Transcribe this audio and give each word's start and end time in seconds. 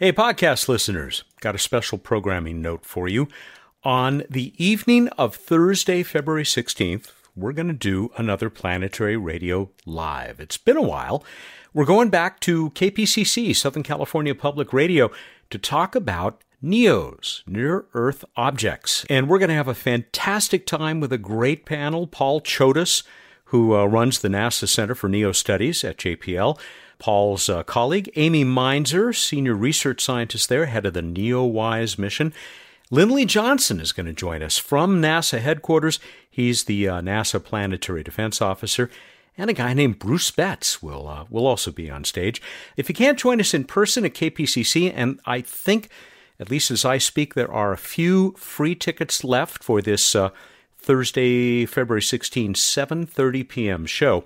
Hey, 0.00 0.12
podcast 0.12 0.68
listeners, 0.68 1.24
got 1.40 1.56
a 1.56 1.58
special 1.58 1.98
programming 1.98 2.62
note 2.62 2.86
for 2.86 3.08
you. 3.08 3.26
On 3.82 4.22
the 4.30 4.54
evening 4.56 5.08
of 5.18 5.34
Thursday, 5.34 6.04
February 6.04 6.44
16th, 6.44 7.10
we're 7.34 7.52
going 7.52 7.66
to 7.66 7.72
do 7.72 8.12
another 8.16 8.48
Planetary 8.48 9.16
Radio 9.16 9.70
Live. 9.84 10.38
It's 10.38 10.56
been 10.56 10.76
a 10.76 10.82
while. 10.82 11.24
We're 11.74 11.84
going 11.84 12.10
back 12.10 12.38
to 12.42 12.70
KPCC, 12.70 13.56
Southern 13.56 13.82
California 13.82 14.36
Public 14.36 14.72
Radio, 14.72 15.10
to 15.50 15.58
talk 15.58 15.96
about 15.96 16.44
NEOs, 16.62 17.42
near 17.48 17.86
Earth 17.92 18.24
objects. 18.36 19.04
And 19.10 19.28
we're 19.28 19.40
going 19.40 19.48
to 19.48 19.56
have 19.56 19.66
a 19.66 19.74
fantastic 19.74 20.64
time 20.64 21.00
with 21.00 21.12
a 21.12 21.18
great 21.18 21.66
panel. 21.66 22.06
Paul 22.06 22.40
Chodas, 22.40 23.02
who 23.46 23.74
uh, 23.74 23.84
runs 23.86 24.20
the 24.20 24.28
NASA 24.28 24.68
Center 24.68 24.94
for 24.94 25.08
NEO 25.08 25.32
Studies 25.32 25.82
at 25.82 25.96
JPL. 25.96 26.56
Paul's 26.98 27.48
uh, 27.48 27.62
colleague, 27.62 28.10
Amy 28.16 28.44
Mainzer, 28.44 29.14
senior 29.14 29.54
research 29.54 30.00
scientist 30.02 30.48
there, 30.48 30.66
head 30.66 30.86
of 30.86 30.94
the 30.94 31.02
NEOWISE 31.02 31.98
mission. 31.98 32.32
Lindley 32.90 33.24
Johnson 33.24 33.80
is 33.80 33.92
going 33.92 34.06
to 34.06 34.12
join 34.12 34.42
us 34.42 34.58
from 34.58 35.02
NASA 35.02 35.40
headquarters. 35.40 36.00
He's 36.28 36.64
the 36.64 36.88
uh, 36.88 37.00
NASA 37.00 37.42
Planetary 37.42 38.02
Defense 38.02 38.40
Officer. 38.40 38.90
And 39.36 39.48
a 39.48 39.52
guy 39.54 39.72
named 39.72 40.00
Bruce 40.00 40.30
Betts 40.32 40.82
will, 40.82 41.06
uh, 41.06 41.24
will 41.30 41.46
also 41.46 41.70
be 41.70 41.90
on 41.90 42.04
stage. 42.04 42.42
If 42.76 42.88
you 42.88 42.94
can't 42.94 43.18
join 43.18 43.40
us 43.40 43.54
in 43.54 43.64
person 43.64 44.04
at 44.04 44.14
KPCC, 44.14 44.92
and 44.94 45.20
I 45.26 45.42
think, 45.42 45.90
at 46.40 46.50
least 46.50 46.72
as 46.72 46.84
I 46.84 46.98
speak, 46.98 47.34
there 47.34 47.52
are 47.52 47.72
a 47.72 47.78
few 47.78 48.32
free 48.36 48.74
tickets 48.74 49.22
left 49.22 49.62
for 49.62 49.80
this 49.80 50.16
uh, 50.16 50.30
Thursday, 50.76 51.66
February 51.66 52.02
16, 52.02 52.54
7.30 52.54 53.48
p.m. 53.48 53.86
show. 53.86 54.24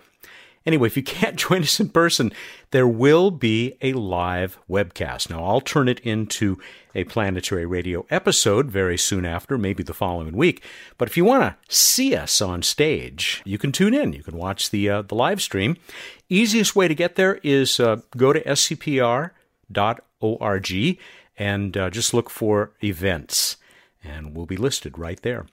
Anyway, 0.64 0.86
if 0.86 0.96
you 0.96 1.02
can't 1.02 1.36
join 1.48 1.62
us 1.62 1.80
in 1.80 1.88
person, 1.88 2.32
there 2.70 2.86
will 2.86 3.30
be 3.30 3.76
a 3.80 3.92
live 3.92 4.58
webcast. 4.68 5.30
Now, 5.30 5.44
I'll 5.44 5.60
turn 5.60 5.88
it 5.88 6.00
into 6.00 6.58
a 6.94 7.04
planetary 7.04 7.64
radio 7.66 8.04
episode 8.10 8.70
very 8.70 8.98
soon 8.98 9.24
after, 9.24 9.56
maybe 9.56 9.82
the 9.82 9.94
following 9.94 10.36
week. 10.36 10.62
But 10.98 11.08
if 11.08 11.16
you 11.16 11.24
want 11.24 11.42
to 11.42 11.56
see 11.74 12.14
us 12.14 12.40
on 12.40 12.62
stage, 12.62 13.42
you 13.44 13.58
can 13.58 13.72
tune 13.72 13.94
in. 13.94 14.12
You 14.12 14.22
can 14.22 14.36
watch 14.36 14.70
the 14.70 14.88
uh, 14.88 15.02
the 15.02 15.14
live 15.14 15.40
stream. 15.40 15.76
Easiest 16.28 16.76
way 16.76 16.88
to 16.88 16.94
get 16.94 17.16
there 17.16 17.40
is 17.42 17.80
uh, 17.80 18.00
go 18.16 18.32
to 18.32 18.42
scpr.org 18.42 19.30
and 21.38 21.76
uh, 21.76 21.90
just 21.90 22.14
look 22.14 22.30
for 22.30 22.72
events, 22.84 23.56
and 24.04 24.36
we'll 24.36 24.46
be 24.46 24.56
listed 24.56 24.98
right 24.98 25.20
there. 25.22 25.46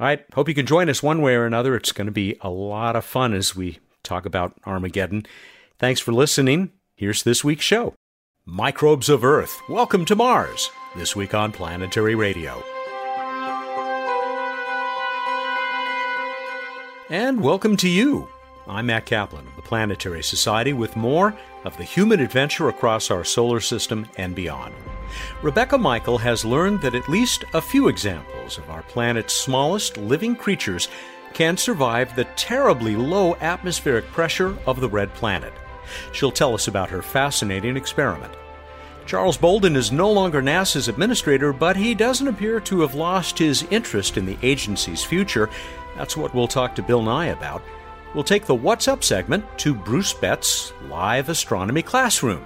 All 0.00 0.06
right, 0.06 0.24
hope 0.34 0.48
you 0.48 0.54
can 0.54 0.66
join 0.66 0.88
us 0.88 1.02
one 1.02 1.20
way 1.20 1.34
or 1.34 1.44
another. 1.44 1.74
It's 1.74 1.90
going 1.90 2.06
to 2.06 2.12
be 2.12 2.36
a 2.40 2.48
lot 2.48 2.94
of 2.94 3.04
fun 3.04 3.34
as 3.34 3.56
we 3.56 3.80
talk 4.08 4.26
about 4.26 4.54
Armageddon. 4.64 5.26
Thanks 5.78 6.00
for 6.00 6.12
listening. 6.12 6.72
Here's 6.96 7.22
this 7.22 7.44
week's 7.44 7.64
show 7.64 7.94
Microbes 8.44 9.08
of 9.08 9.22
Earth. 9.22 9.60
Welcome 9.68 10.04
to 10.06 10.16
Mars, 10.16 10.70
this 10.96 11.14
week 11.14 11.34
on 11.34 11.52
Planetary 11.52 12.14
Radio. 12.14 12.62
And 17.10 17.42
welcome 17.42 17.76
to 17.78 17.88
you. 17.88 18.28
I'm 18.66 18.86
Matt 18.86 19.06
Kaplan 19.06 19.46
of 19.46 19.56
the 19.56 19.62
Planetary 19.62 20.22
Society 20.22 20.72
with 20.72 20.96
more 20.96 21.34
of 21.64 21.76
the 21.76 21.84
human 21.84 22.20
adventure 22.20 22.68
across 22.68 23.10
our 23.10 23.24
solar 23.24 23.60
system 23.60 24.06
and 24.16 24.34
beyond. 24.34 24.74
Rebecca 25.42 25.76
Mickol 25.76 26.20
has 26.20 26.44
learned 26.44 26.82
that 26.82 26.94
at 26.94 27.08
least 27.08 27.44
a 27.54 27.62
few 27.62 27.88
examples 27.88 28.58
of 28.58 28.68
our 28.68 28.82
planet's 28.82 29.32
smallest 29.32 29.96
living 29.96 30.36
creatures 30.36 30.88
can 31.38 31.56
survive 31.56 32.16
the 32.16 32.24
terribly 32.34 32.96
low 32.96 33.36
atmospheric 33.36 34.04
pressure 34.08 34.58
of 34.66 34.80
the 34.80 34.88
red 34.88 35.14
planet. 35.14 35.52
She'll 36.12 36.32
tell 36.32 36.52
us 36.52 36.66
about 36.66 36.90
her 36.90 37.00
fascinating 37.00 37.76
experiment. 37.76 38.32
Charles 39.06 39.36
Bolden 39.36 39.76
is 39.76 39.92
no 39.92 40.10
longer 40.10 40.42
NASA's 40.42 40.88
administrator, 40.88 41.52
but 41.52 41.76
he 41.76 41.94
doesn't 41.94 42.26
appear 42.26 42.58
to 42.62 42.80
have 42.80 42.96
lost 42.96 43.38
his 43.38 43.62
interest 43.70 44.16
in 44.16 44.26
the 44.26 44.36
agency's 44.42 45.04
future. 45.04 45.48
That's 45.96 46.16
what 46.16 46.34
we'll 46.34 46.48
talk 46.48 46.74
to 46.74 46.82
Bill 46.82 47.02
Nye 47.02 47.26
about. 47.26 47.62
We'll 48.16 48.24
take 48.24 48.44
the 48.44 48.56
What's 48.56 48.88
Up 48.88 49.04
segment 49.04 49.44
to 49.58 49.76
Bruce 49.76 50.12
Betts' 50.12 50.72
live 50.88 51.28
astronomy 51.28 51.82
classroom. 51.82 52.44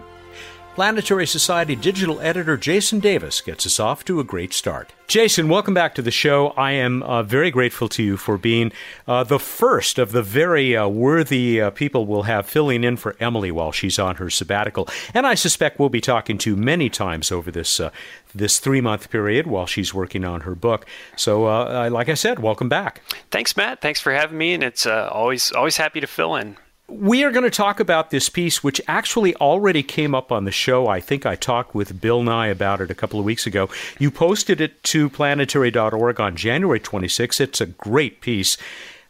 Planetary 0.74 1.26
Society 1.26 1.76
digital 1.76 2.18
editor 2.22 2.56
Jason 2.56 2.98
Davis 2.98 3.42
gets 3.42 3.66
us 3.66 3.78
off 3.78 4.06
to 4.06 4.20
a 4.20 4.24
great 4.24 4.54
start. 4.54 4.94
Jason, 5.06 5.50
welcome 5.50 5.74
back 5.74 5.94
to 5.96 6.00
the 6.00 6.10
show. 6.10 6.48
I 6.56 6.72
am 6.72 7.02
uh, 7.02 7.22
very 7.24 7.50
grateful 7.50 7.90
to 7.90 8.02
you 8.02 8.16
for 8.16 8.38
being 8.38 8.72
uh, 9.06 9.22
the 9.24 9.38
first 9.38 9.98
of 9.98 10.12
the 10.12 10.22
very 10.22 10.74
uh, 10.74 10.88
worthy 10.88 11.60
uh, 11.60 11.68
people 11.72 12.06
we'll 12.06 12.22
have 12.22 12.46
filling 12.46 12.84
in 12.84 12.96
for 12.96 13.16
Emily 13.20 13.50
while 13.50 13.70
she's 13.70 13.98
on 13.98 14.16
her 14.16 14.30
sabbatical. 14.30 14.88
And 15.12 15.26
I 15.26 15.34
suspect 15.34 15.78
we'll 15.78 15.90
be 15.90 16.00
talking 16.00 16.38
to 16.38 16.56
many 16.56 16.88
times 16.88 17.30
over 17.30 17.50
this 17.50 17.78
uh, 17.78 17.90
this 18.34 18.58
three 18.58 18.80
month 18.80 19.10
period 19.10 19.46
while 19.46 19.66
she's 19.66 19.92
working 19.92 20.24
on 20.24 20.40
her 20.40 20.54
book. 20.54 20.86
So, 21.16 21.48
uh, 21.48 21.90
like 21.92 22.08
I 22.08 22.14
said, 22.14 22.38
welcome 22.38 22.70
back. 22.70 23.02
Thanks, 23.30 23.54
Matt. 23.58 23.82
Thanks 23.82 24.00
for 24.00 24.14
having 24.14 24.38
me, 24.38 24.54
and 24.54 24.62
it's 24.62 24.86
always 24.86 25.52
always 25.52 25.76
happy 25.76 26.00
to 26.00 26.06
fill 26.06 26.34
in. 26.34 26.56
We 26.88 27.24
are 27.24 27.30
going 27.30 27.44
to 27.44 27.50
talk 27.50 27.80
about 27.80 28.10
this 28.10 28.28
piece, 28.28 28.62
which 28.62 28.80
actually 28.86 29.34
already 29.36 29.82
came 29.82 30.14
up 30.14 30.30
on 30.30 30.44
the 30.44 30.50
show. 30.50 30.88
I 30.88 31.00
think 31.00 31.24
I 31.24 31.36
talked 31.36 31.74
with 31.74 32.00
Bill 32.00 32.22
Nye 32.22 32.48
about 32.48 32.80
it 32.80 32.90
a 32.90 32.94
couple 32.94 33.18
of 33.18 33.24
weeks 33.24 33.46
ago. 33.46 33.70
You 33.98 34.10
posted 34.10 34.60
it 34.60 34.82
to 34.84 35.08
planetary.org 35.08 36.20
on 36.20 36.36
January 36.36 36.80
26. 36.80 37.40
It's 37.40 37.60
a 37.60 37.66
great 37.66 38.20
piece. 38.20 38.58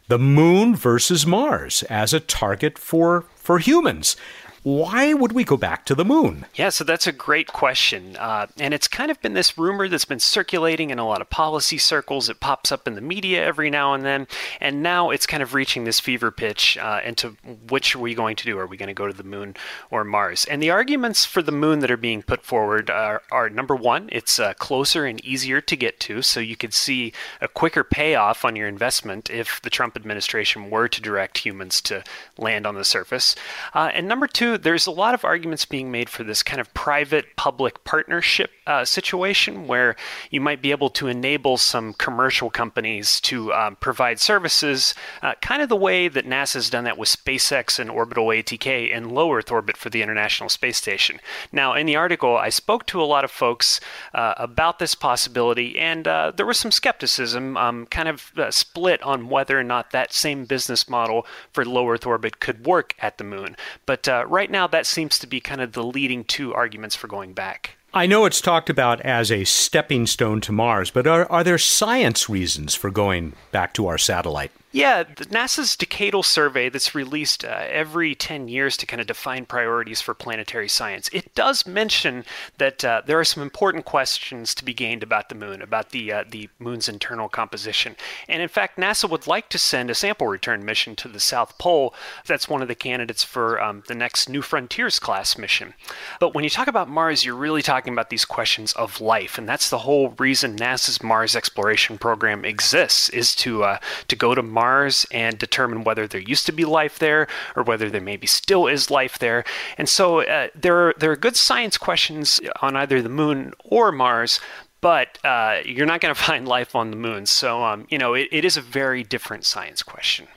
The 0.07 0.19
moon 0.19 0.75
versus 0.75 1.25
Mars 1.25 1.83
as 1.83 2.13
a 2.13 2.19
target 2.19 2.77
for, 2.77 3.25
for 3.35 3.59
humans 3.59 4.15
why 4.63 5.13
would 5.13 5.33
we 5.33 5.43
go 5.43 5.57
back 5.57 5.85
to 5.85 5.95
the 5.95 6.05
moon? 6.05 6.45
Yeah, 6.55 6.69
so 6.69 6.83
that's 6.85 7.05
a 7.05 7.11
great 7.11 7.47
question. 7.47 8.15
Uh, 8.17 8.47
and 8.57 8.73
it's 8.73 8.87
kind 8.87 9.11
of 9.11 9.21
been 9.21 9.33
this 9.33 9.57
rumor 9.57 9.89
that's 9.89 10.05
been 10.05 10.19
circulating 10.19 10.89
in 10.89 10.99
a 10.99 11.05
lot 11.05 11.21
of 11.21 11.29
policy 11.29 11.77
circles. 11.77 12.29
It 12.29 12.39
pops 12.39 12.71
up 12.71 12.87
in 12.87 12.95
the 12.95 13.01
media 13.01 13.43
every 13.43 13.69
now 13.69 13.93
and 13.93 14.05
then. 14.05 14.25
And 14.61 14.81
now 14.81 15.09
it's 15.09 15.25
kind 15.25 15.43
of 15.43 15.53
reaching 15.53 15.83
this 15.83 15.99
fever 15.99 16.31
pitch 16.31 16.77
uh, 16.77 17.01
into 17.03 17.35
which 17.69 17.93
are 17.95 17.99
we 17.99 18.15
going 18.15 18.37
to 18.37 18.45
do? 18.45 18.57
Are 18.57 18.67
we 18.67 18.77
going 18.77 18.87
to 18.87 18.93
go 18.93 19.07
to 19.07 19.13
the 19.13 19.23
moon 19.23 19.55
or 19.91 20.05
Mars? 20.05 20.45
And 20.45 20.63
the 20.63 20.71
arguments 20.71 21.25
for 21.25 21.41
the 21.41 21.51
moon 21.51 21.79
that 21.79 21.91
are 21.91 21.97
being 21.97 22.23
put 22.23 22.43
forward 22.43 22.89
are, 22.89 23.21
are 23.31 23.49
number 23.49 23.75
one, 23.75 24.07
it's 24.13 24.39
uh, 24.39 24.53
closer 24.53 25.05
and 25.05 25.23
easier 25.25 25.59
to 25.59 25.75
get 25.75 25.99
to. 26.01 26.21
So 26.21 26.39
you 26.39 26.55
could 26.55 26.73
see 26.73 27.11
a 27.41 27.49
quicker 27.49 27.83
payoff 27.83 28.45
on 28.45 28.55
your 28.55 28.69
investment 28.69 29.29
if 29.29 29.61
the 29.61 29.69
Trump 29.69 29.97
administration 29.97 30.69
were 30.69 30.87
to 30.87 31.01
direct 31.01 31.39
humans 31.39 31.81
to 31.81 32.03
land 32.37 32.65
on 32.65 32.75
the 32.75 32.85
surface. 32.85 33.35
Uh, 33.73 33.91
and 33.93 34.07
number 34.07 34.27
two, 34.27 34.52
there's 34.57 34.87
a 34.87 34.91
lot 34.91 35.13
of 35.13 35.25
arguments 35.25 35.65
being 35.65 35.91
made 35.91 36.09
for 36.09 36.23
this 36.23 36.43
kind 36.43 36.59
of 36.61 36.73
private 36.73 37.35
public 37.35 37.83
partnership 37.83 38.51
uh, 38.65 38.85
situation 38.85 39.67
where 39.67 39.95
you 40.29 40.39
might 40.39 40.61
be 40.61 40.71
able 40.71 40.89
to 40.89 41.07
enable 41.07 41.57
some 41.57 41.93
commercial 41.93 42.49
companies 42.49 43.19
to 43.21 43.51
um, 43.53 43.75
provide 43.77 44.19
services, 44.19 44.93
uh, 45.21 45.33
kind 45.41 45.61
of 45.61 45.69
the 45.69 45.75
way 45.75 46.07
that 46.07 46.25
NASA's 46.25 46.69
done 46.69 46.83
that 46.85 46.97
with 46.97 47.09
SpaceX 47.09 47.79
and 47.79 47.89
Orbital 47.89 48.27
ATK 48.27 48.89
in 48.89 49.09
low 49.09 49.33
Earth 49.33 49.51
orbit 49.51 49.77
for 49.77 49.89
the 49.89 50.01
International 50.01 50.49
Space 50.49 50.77
Station. 50.77 51.19
Now, 51.51 51.73
in 51.73 51.85
the 51.85 51.95
article, 51.95 52.37
I 52.37 52.49
spoke 52.49 52.85
to 52.87 53.01
a 53.01 53.03
lot 53.03 53.23
of 53.23 53.31
folks 53.31 53.79
uh, 54.13 54.33
about 54.37 54.79
this 54.79 54.95
possibility, 54.95 55.77
and 55.77 56.07
uh, 56.07 56.31
there 56.35 56.45
was 56.45 56.57
some 56.57 56.71
skepticism, 56.71 57.57
um, 57.57 57.85
kind 57.87 58.07
of 58.07 58.31
uh, 58.37 58.51
split 58.51 59.01
on 59.03 59.29
whether 59.29 59.59
or 59.59 59.63
not 59.63 59.91
that 59.91 60.13
same 60.13 60.45
business 60.45 60.87
model 60.87 61.25
for 61.51 61.65
low 61.65 61.89
Earth 61.89 62.05
orbit 62.05 62.39
could 62.39 62.65
work 62.65 62.95
at 62.99 63.17
the 63.17 63.23
moon. 63.23 63.55
But 63.85 64.07
uh, 64.07 64.25
right 64.43 64.51
now, 64.51 64.67
that 64.67 64.85
seems 64.85 65.17
to 65.19 65.25
be 65.25 65.39
kind 65.39 65.61
of 65.61 65.71
the 65.71 65.83
leading 65.85 66.25
two 66.25 66.53
arguments 66.53 66.97
for 66.97 67.07
going 67.07 67.31
back. 67.31 67.77
I 67.93 68.07
know 68.07 68.25
it's 68.25 68.41
talked 68.41 68.69
about 68.69 68.99
as 68.99 69.31
a 69.31 69.45
stepping 69.45 70.05
stone 70.05 70.41
to 70.41 70.51
Mars, 70.51 70.91
but 70.91 71.07
are, 71.07 71.31
are 71.31 71.45
there 71.45 71.57
science 71.57 72.27
reasons 72.27 72.75
for 72.75 72.91
going 72.91 73.31
back 73.53 73.73
to 73.75 73.87
our 73.87 73.97
satellite? 73.97 74.51
Yeah, 74.75 75.03
NASA's 75.03 75.77
decadal 75.77 76.25
survey 76.25 76.67
that's 76.67 76.95
released 76.95 77.45
uh, 77.45 77.67
every 77.69 78.15
10 78.15 78.47
years 78.47 78.75
to 78.77 78.87
kind 78.87 78.99
of 78.99 79.05
define 79.05 79.45
priorities 79.45 80.01
for 80.01 80.15
planetary 80.15 80.67
science. 80.67 81.11
It 81.13 81.35
does 81.35 81.67
mention 81.67 82.25
that 82.57 82.83
uh, 82.83 83.03
there 83.05 83.19
are 83.19 83.23
some 83.23 83.43
important 83.43 83.85
questions 83.85 84.55
to 84.55 84.65
be 84.65 84.73
gained 84.73 85.03
about 85.03 85.29
the 85.29 85.35
moon, 85.35 85.61
about 85.61 85.91
the 85.91 86.11
uh, 86.11 86.23
the 86.27 86.49
moon's 86.57 86.89
internal 86.89 87.29
composition. 87.29 87.95
And 88.27 88.41
in 88.41 88.47
fact, 88.47 88.79
NASA 88.79 89.07
would 89.07 89.27
like 89.27 89.47
to 89.49 89.59
send 89.59 89.91
a 89.91 89.95
sample 89.95 90.25
return 90.25 90.65
mission 90.65 90.95
to 90.95 91.07
the 91.07 91.19
South 91.19 91.55
Pole. 91.59 91.93
That's 92.25 92.49
one 92.49 92.63
of 92.63 92.67
the 92.67 92.73
candidates 92.73 93.23
for 93.23 93.61
um, 93.61 93.83
the 93.87 93.93
next 93.93 94.27
New 94.27 94.41
Frontiers 94.41 94.97
class 94.97 95.37
mission. 95.37 95.75
But 96.19 96.33
when 96.33 96.43
you 96.43 96.49
talk 96.49 96.67
about 96.67 96.89
Mars, 96.89 97.23
you're 97.23 97.35
really 97.35 97.61
talking 97.61 97.93
about 97.93 98.09
these 98.09 98.25
questions 98.25 98.73
of 98.73 98.99
life, 98.99 99.37
and 99.37 99.47
that's 99.47 99.69
the 99.69 99.77
whole 99.77 100.15
reason 100.17 100.57
NASA's 100.57 101.03
Mars 101.03 101.35
exploration 101.35 101.99
program 101.99 102.43
exists 102.43 103.09
is 103.09 103.35
to 103.35 103.65
uh, 103.65 103.77
to 104.07 104.15
go 104.15 104.33
to 104.33 104.41
Mars 104.41 104.62
Mars 104.63 105.05
and 105.11 105.37
determine 105.37 105.83
whether 105.83 106.07
there 106.07 106.21
used 106.21 106.45
to 106.45 106.53
be 106.53 106.63
life 106.63 106.97
there 106.97 107.27
or 107.55 107.63
whether 107.63 107.89
there 107.89 108.09
maybe 108.13 108.27
still 108.27 108.65
is 108.67 108.89
life 108.89 109.19
there. 109.19 109.43
And 109.77 109.89
so 109.89 110.21
uh, 110.21 110.47
there, 110.55 110.77
are, 110.83 110.93
there 110.97 111.11
are 111.11 111.17
good 111.17 111.35
science 111.35 111.77
questions 111.77 112.39
on 112.61 112.77
either 112.77 113.01
the 113.01 113.09
moon 113.21 113.53
or 113.77 113.91
Mars, 113.91 114.39
but 114.79 115.19
uh, 115.25 115.59
you're 115.65 115.85
not 115.85 115.99
going 115.99 116.15
to 116.15 116.21
find 116.29 116.47
life 116.47 116.75
on 116.75 116.91
the 116.91 116.97
moon. 116.97 117.25
So, 117.25 117.63
um, 117.63 117.87
you 117.89 117.97
know, 117.97 118.13
it, 118.13 118.29
it 118.31 118.45
is 118.45 118.55
a 118.55 118.61
very 118.61 119.03
different 119.03 119.43
science 119.43 119.83
question. 119.83 120.27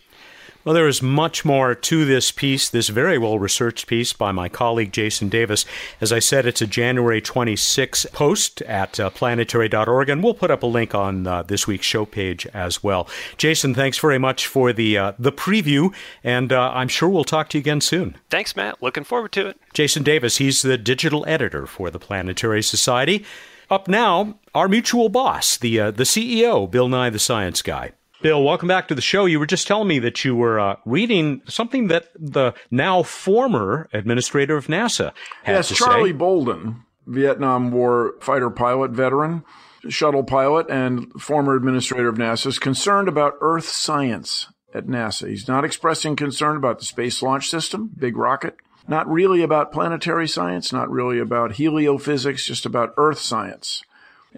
Well, 0.67 0.75
there 0.75 0.89
is 0.89 1.01
much 1.01 1.45
more 1.45 1.77
to 1.77 2.05
this 2.05 2.33
piece, 2.33 2.69
this 2.69 2.89
very 2.89 3.19
well 3.19 3.39
researched 3.39 3.87
piece 3.87 4.13
by 4.13 4.33
my 4.33 4.49
colleague 4.49 4.93
Jason 4.93 5.29
Davis. 5.29 5.65
As 6.01 6.11
I 6.11 6.19
said, 6.19 6.45
it's 6.45 6.61
a 6.61 6.67
January 6.67 7.21
26 7.21 8.07
post 8.07 8.63
at 8.63 8.99
uh, 8.99 9.11
planetary.org, 9.11 10.09
and 10.09 10.25
we'll 10.25 10.35
put 10.35 10.51
up 10.51 10.65
a 10.65 10.67
link 10.67 10.93
on 10.93 11.25
uh, 11.25 11.45
this 11.45 11.69
week's 11.69 11.87
show 11.87 12.05
page 12.05 12.47
as 12.47 12.83
well. 12.83 13.09
Jason, 13.37 13.77
thanks 13.77 13.97
very 13.97 14.19
much 14.19 14.49
for 14.49 14.73
the 14.73 14.99
uh, 14.99 15.13
the 15.21 15.31
preview, 15.31 15.95
and 16.25 16.53
uh, 16.53 16.73
I'm 16.75 16.89
sure 16.89 17.09
we'll 17.09 17.23
talk 17.23 17.49
to 17.51 17.59
you 17.59 17.63
again 17.63 17.81
soon. 17.81 18.17
Thanks, 18.29 18.57
Matt. 18.57 18.83
Looking 18.83 19.05
forward 19.05 19.31
to 19.35 19.47
it. 19.47 19.61
Jason 19.73 20.03
Davis, 20.03 20.39
he's 20.39 20.63
the 20.63 20.77
digital 20.77 21.25
editor 21.29 21.69
for 21.69 21.93
the 21.93 22.01
Planetary 22.01 22.65
Society. 22.65 23.25
Up 23.71 23.87
now, 23.87 24.41
our 24.53 24.67
mutual 24.67 25.11
boss, 25.11 25.57
the 25.57 25.79
uh, 25.79 25.91
the 25.93 26.03
CEO, 26.03 26.69
Bill 26.69 26.89
Nye 26.89 27.11
the 27.11 27.21
Science 27.21 27.63
Guy. 27.63 27.93
Bill, 28.23 28.43
welcome 28.43 28.67
back 28.67 28.89
to 28.89 28.95
the 28.95 29.03
show. 29.03 29.27
You 29.27 29.39
were 29.39 29.47
just 29.47 29.67
telling 29.67 29.89
me 29.89 29.99
that 29.99 30.25
you 30.25 30.35
were 30.35 30.59
uh, 30.59 30.77
reading 30.85 31.43
something 31.47 31.89
that 31.89 32.09
the 32.19 32.55
now 32.71 33.03
former 33.03 33.89
administrator 33.93 34.57
of 34.57 34.69
NASA 34.69 35.13
had 35.43 35.57
yes, 35.57 35.69
to 35.69 35.75
Charlie 35.75 36.11
say. 36.11 36.17
Bolden, 36.17 36.85
Vietnam 37.07 37.71
War 37.71 38.15
fighter 38.21 38.51
pilot 38.51 38.93
veteran, 38.93 39.45
shuttle 39.89 40.25
pilot, 40.25 40.67
and 40.71 41.13
former 41.21 41.55
administrator 41.55 42.09
of 42.09 42.17
NASA, 42.17 42.47
is 42.47 42.59
concerned 42.59 43.09
about 43.09 43.35
Earth 43.41 43.69
science 43.69 44.49
at 44.73 44.87
NASA. 44.87 45.29
He's 45.29 45.47
not 45.47 45.65
expressing 45.65 46.17
concern 46.17 46.57
about 46.57 46.79
the 46.79 46.87
Space 46.87 47.23
Launch 47.23 47.49
System, 47.49 47.91
big 47.99 48.17
rocket, 48.17 48.57
not 48.89 49.07
really 49.09 49.43
about 49.43 49.73
planetary 49.73 50.27
science, 50.27 50.73
not 50.73 50.91
really 50.91 51.19
about 51.19 51.53
heliophysics, 51.53 52.45
just 52.45 52.65
about 52.65 52.95
Earth 52.97 53.19
science. 53.19 53.83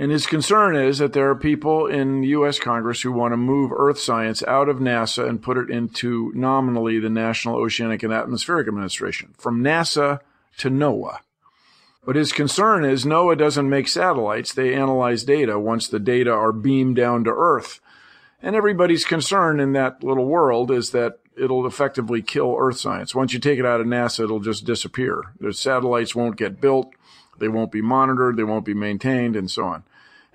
And 0.00 0.12
his 0.12 0.28
concern 0.28 0.76
is 0.76 0.98
that 0.98 1.12
there 1.12 1.28
are 1.28 1.34
people 1.34 1.88
in 1.88 2.22
U.S. 2.22 2.60
Congress 2.60 3.02
who 3.02 3.10
want 3.10 3.32
to 3.32 3.36
move 3.36 3.72
Earth 3.76 3.98
science 3.98 4.44
out 4.44 4.68
of 4.68 4.76
NASA 4.76 5.28
and 5.28 5.42
put 5.42 5.56
it 5.56 5.70
into 5.70 6.30
nominally 6.36 7.00
the 7.00 7.10
National 7.10 7.56
Oceanic 7.56 8.04
and 8.04 8.12
Atmospheric 8.12 8.68
Administration, 8.68 9.34
from 9.36 9.60
NASA 9.60 10.20
to 10.58 10.70
NOAA. 10.70 11.18
But 12.06 12.14
his 12.14 12.32
concern 12.32 12.84
is 12.84 13.04
NOAA 13.04 13.38
doesn't 13.38 13.68
make 13.68 13.88
satellites. 13.88 14.54
They 14.54 14.72
analyze 14.72 15.24
data 15.24 15.58
once 15.58 15.88
the 15.88 15.98
data 15.98 16.30
are 16.30 16.52
beamed 16.52 16.94
down 16.94 17.24
to 17.24 17.30
Earth. 17.30 17.80
And 18.40 18.54
everybody's 18.54 19.04
concern 19.04 19.58
in 19.58 19.72
that 19.72 20.04
little 20.04 20.26
world 20.26 20.70
is 20.70 20.90
that 20.90 21.18
it'll 21.36 21.66
effectively 21.66 22.22
kill 22.22 22.54
Earth 22.56 22.78
science. 22.78 23.16
Once 23.16 23.32
you 23.32 23.40
take 23.40 23.58
it 23.58 23.66
out 23.66 23.80
of 23.80 23.86
NASA, 23.88 24.22
it'll 24.22 24.38
just 24.38 24.64
disappear. 24.64 25.34
The 25.40 25.52
satellites 25.52 26.14
won't 26.14 26.36
get 26.36 26.60
built. 26.60 26.94
They 27.40 27.48
won't 27.48 27.72
be 27.72 27.82
monitored. 27.82 28.36
They 28.36 28.44
won't 28.44 28.64
be 28.64 28.74
maintained 28.74 29.34
and 29.34 29.50
so 29.50 29.64
on. 29.64 29.84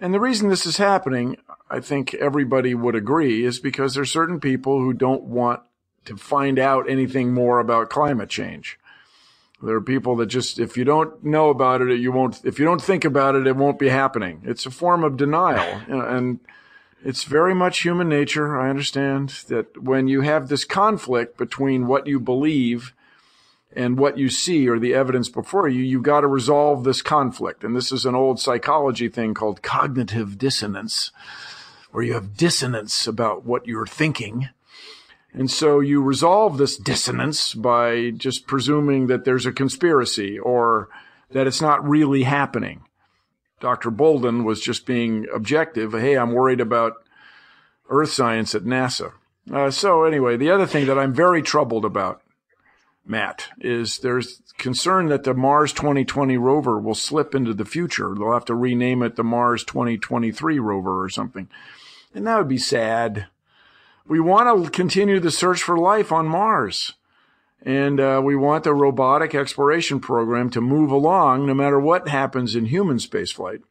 And 0.03 0.13
the 0.13 0.19
reason 0.19 0.49
this 0.49 0.65
is 0.65 0.75
happening, 0.75 1.37
I 1.69 1.79
think 1.79 2.13
everybody 2.15 2.75
would 2.75 2.93
agree, 2.93 3.45
is 3.45 3.59
because 3.59 3.93
there's 3.93 4.11
certain 4.11 4.41
people 4.41 4.79
who 4.79 4.91
don't 4.91 5.23
want 5.23 5.61
to 6.03 6.17
find 6.17 6.59
out 6.59 6.89
anything 6.89 7.33
more 7.33 7.59
about 7.59 7.89
climate 7.89 8.27
change. 8.27 8.77
There 9.61 9.75
are 9.75 9.81
people 9.81 10.17
that 10.17 10.25
just, 10.25 10.59
if 10.59 10.75
you 10.75 10.83
don't 10.83 11.23
know 11.23 11.47
about 11.49 11.81
it, 11.81 12.01
you 12.01 12.11
won't, 12.11 12.41
if 12.43 12.59
you 12.59 12.65
don't 12.65 12.81
think 12.81 13.05
about 13.05 13.35
it, 13.35 13.47
it 13.47 13.55
won't 13.55 13.79
be 13.79 13.87
happening. 13.87 14.41
It's 14.43 14.65
a 14.65 14.71
form 14.71 15.05
of 15.05 15.15
denial. 15.15 15.81
and 15.87 16.41
it's 17.05 17.23
very 17.23 17.53
much 17.53 17.83
human 17.83 18.09
nature. 18.09 18.59
I 18.59 18.69
understand 18.69 19.29
that 19.47 19.81
when 19.81 20.09
you 20.09 20.19
have 20.19 20.49
this 20.49 20.65
conflict 20.65 21.37
between 21.37 21.87
what 21.87 22.07
you 22.07 22.19
believe 22.19 22.93
and 23.75 23.97
what 23.97 24.17
you 24.17 24.29
see 24.29 24.67
or 24.67 24.79
the 24.79 24.93
evidence 24.93 25.29
before 25.29 25.67
you, 25.67 25.81
you've 25.81 26.03
got 26.03 26.21
to 26.21 26.27
resolve 26.27 26.83
this 26.83 27.01
conflict. 27.01 27.63
And 27.63 27.75
this 27.75 27.91
is 27.91 28.05
an 28.05 28.15
old 28.15 28.39
psychology 28.39 29.09
thing 29.09 29.33
called 29.33 29.61
cognitive 29.61 30.37
dissonance, 30.37 31.11
where 31.91 32.03
you 32.03 32.13
have 32.13 32.37
dissonance 32.37 33.07
about 33.07 33.45
what 33.45 33.67
you're 33.67 33.87
thinking. 33.87 34.49
And 35.33 35.49
so 35.49 35.79
you 35.79 36.01
resolve 36.01 36.57
this 36.57 36.77
dissonance 36.77 37.53
by 37.53 38.11
just 38.11 38.45
presuming 38.45 39.07
that 39.07 39.25
there's 39.25 39.45
a 39.45 39.51
conspiracy 39.51 40.37
or 40.37 40.89
that 41.31 41.47
it's 41.47 41.61
not 41.61 41.87
really 41.87 42.23
happening. 42.23 42.83
Dr. 43.59 43.89
Bolden 43.89 44.43
was 44.43 44.61
just 44.61 44.85
being 44.85 45.25
objective. 45.33 45.93
Hey, 45.93 46.17
I'm 46.17 46.33
worried 46.33 46.61
about 46.61 46.93
earth 47.89 48.11
science 48.11 48.53
at 48.53 48.63
NASA. 48.63 49.13
Uh, 49.51 49.71
so 49.71 50.03
anyway, 50.03 50.37
the 50.37 50.51
other 50.51 50.65
thing 50.65 50.85
that 50.85 50.99
I'm 50.99 51.13
very 51.13 51.41
troubled 51.41 51.85
about 51.85 52.22
Matt, 53.05 53.49
is 53.59 53.99
there's 53.99 54.41
concern 54.57 55.07
that 55.07 55.23
the 55.23 55.33
Mars 55.33 55.73
2020 55.73 56.37
rover 56.37 56.79
will 56.79 56.95
slip 56.95 57.35
into 57.35 57.53
the 57.53 57.65
future. 57.65 58.15
They'll 58.15 58.33
have 58.33 58.45
to 58.45 58.55
rename 58.55 59.03
it 59.03 59.15
the 59.15 59.23
Mars 59.23 59.63
2023 59.65 60.59
rover 60.59 61.03
or 61.03 61.09
something. 61.09 61.49
And 62.13 62.25
that 62.27 62.37
would 62.37 62.47
be 62.47 62.57
sad. 62.57 63.27
We 64.07 64.19
want 64.19 64.65
to 64.65 64.71
continue 64.71 65.19
the 65.19 65.31
search 65.31 65.61
for 65.61 65.77
life 65.77 66.11
on 66.11 66.27
Mars. 66.27 66.93
And 67.65 67.99
uh, 67.99 68.21
we 68.23 68.35
want 68.35 68.65
the 68.65 68.73
robotic 68.73 69.33
exploration 69.33 69.99
program 69.99 70.49
to 70.51 70.61
move 70.61 70.91
along 70.91 71.45
no 71.45 71.53
matter 71.53 71.79
what 71.79 72.09
happens 72.09 72.55
in 72.55 72.65
human 72.65 72.97
spaceflight. 72.97 73.63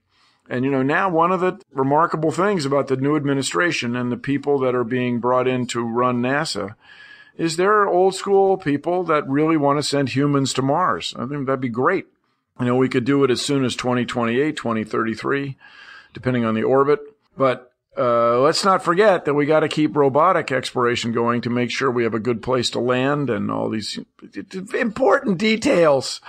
And, 0.49 0.64
you 0.64 0.70
know, 0.70 0.82
now 0.82 1.08
one 1.08 1.31
of 1.31 1.40
the 1.40 1.61
remarkable 1.73 2.31
things 2.31 2.67
about 2.67 2.88
the 2.88 2.96
new 2.96 3.17
administration 3.17 3.94
and 3.94 4.11
the 4.11 4.17
people 4.17 4.58
that 4.61 4.75
are 4.75 4.85
being 4.85 5.20
brought 5.20 5.46
in 5.46 5.67
to 5.69 5.82
run 5.82 6.20
NASA 6.23 6.75
is 7.37 7.56
there 7.56 7.87
old 7.87 8.14
school 8.14 8.56
people 8.56 9.05
that 9.05 9.29
really 9.29 9.56
want 9.56 9.79
to 9.79 9.82
send 9.82 10.11
humans 10.11 10.52
to 10.55 10.62
Mars. 10.62 11.14
I 11.19 11.26
think 11.26 11.46
that'd 11.46 11.61
be 11.61 11.69
great. 11.69 12.06
You 12.61 12.67
know, 12.67 12.76
we 12.76 12.88
could 12.88 13.05
do 13.05 13.25
it 13.25 13.31
as 13.31 13.40
soon 13.40 13.64
as 13.64 13.75
2028, 13.75 14.56
2033, 14.56 15.56
depending 16.12 16.44
on 16.44 16.55
the 16.55 16.62
orbit. 16.62 17.00
But 17.37 17.73
uh, 17.96 18.40
let's 18.40 18.64
not 18.64 18.82
forget 18.82 19.25
that 19.25 19.34
we 19.34 19.46
got 19.46 19.61
to 19.61 19.69
keep 19.69 19.96
robotic 19.96 20.52
exploration 20.52 21.12
going 21.12 21.40
to 21.43 21.50
make 21.50 21.70
sure 21.70 21.90
we 21.90 22.05
have 22.05 22.14
a 22.14 22.20
good 22.20 22.43
place 22.43 22.70
to 22.70 22.81
land 22.81 23.31
and 23.31 23.50
all 23.50 23.69
these 23.69 23.99
important 24.75 25.38
details 25.38 26.20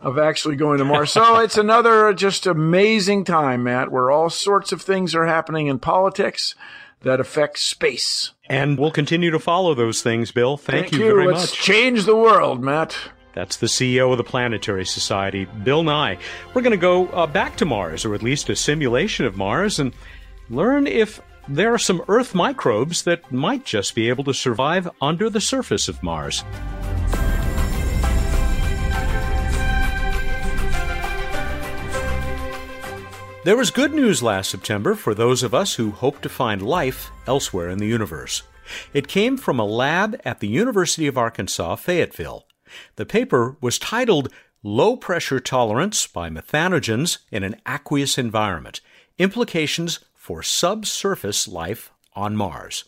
of 0.00 0.18
actually 0.18 0.56
going 0.56 0.78
to 0.78 0.84
Mars. 0.84 1.12
so 1.12 1.38
it's 1.38 1.56
another 1.56 2.12
just 2.12 2.46
amazing 2.46 3.24
time, 3.24 3.62
Matt, 3.62 3.92
where 3.92 4.10
all 4.10 4.30
sorts 4.30 4.72
of 4.72 4.82
things 4.82 5.14
are 5.14 5.26
happening 5.26 5.68
in 5.68 5.78
politics 5.78 6.56
that 7.02 7.20
affect 7.20 7.58
space. 7.58 8.32
And 8.52 8.78
we'll 8.78 8.90
continue 8.90 9.30
to 9.30 9.38
follow 9.38 9.72
those 9.72 10.02
things, 10.02 10.30
Bill. 10.30 10.58
Thank, 10.58 10.90
Thank 10.90 10.92
you, 10.92 11.06
you, 11.06 11.14
very 11.14 11.26
Let's 11.26 11.52
much. 11.52 11.54
change 11.54 12.04
the 12.04 12.14
world, 12.14 12.62
Matt. 12.62 12.94
That's 13.32 13.56
the 13.56 13.66
CEO 13.66 14.12
of 14.12 14.18
the 14.18 14.24
Planetary 14.24 14.84
Society, 14.84 15.46
Bill 15.64 15.82
Nye. 15.82 16.18
We're 16.52 16.60
going 16.60 16.72
to 16.72 16.76
go 16.76 17.06
uh, 17.08 17.26
back 17.26 17.56
to 17.56 17.64
Mars, 17.64 18.04
or 18.04 18.14
at 18.14 18.22
least 18.22 18.50
a 18.50 18.54
simulation 18.54 19.24
of 19.24 19.38
Mars, 19.38 19.78
and 19.78 19.94
learn 20.50 20.86
if 20.86 21.18
there 21.48 21.72
are 21.72 21.78
some 21.78 22.02
Earth 22.08 22.34
microbes 22.34 23.04
that 23.04 23.32
might 23.32 23.64
just 23.64 23.94
be 23.94 24.10
able 24.10 24.24
to 24.24 24.34
survive 24.34 24.86
under 25.00 25.30
the 25.30 25.40
surface 25.40 25.88
of 25.88 26.02
Mars. 26.02 26.44
There 33.44 33.56
was 33.56 33.72
good 33.72 33.92
news 33.92 34.22
last 34.22 34.50
September 34.50 34.94
for 34.94 35.14
those 35.16 35.42
of 35.42 35.52
us 35.52 35.74
who 35.74 35.90
hope 35.90 36.20
to 36.20 36.28
find 36.28 36.62
life 36.62 37.10
elsewhere 37.26 37.68
in 37.70 37.78
the 37.78 37.88
universe. 37.88 38.44
It 38.94 39.08
came 39.08 39.36
from 39.36 39.58
a 39.58 39.64
lab 39.64 40.16
at 40.24 40.38
the 40.38 40.46
University 40.46 41.08
of 41.08 41.18
Arkansas, 41.18 41.74
Fayetteville. 41.74 42.46
The 42.94 43.04
paper 43.04 43.56
was 43.60 43.80
titled 43.80 44.32
Low 44.62 44.96
Pressure 44.96 45.40
Tolerance 45.40 46.06
by 46.06 46.30
Methanogens 46.30 47.18
in 47.32 47.42
an 47.42 47.56
Aqueous 47.66 48.16
Environment 48.16 48.80
Implications 49.18 49.98
for 50.14 50.44
Subsurface 50.44 51.48
Life 51.48 51.90
on 52.14 52.36
Mars. 52.36 52.84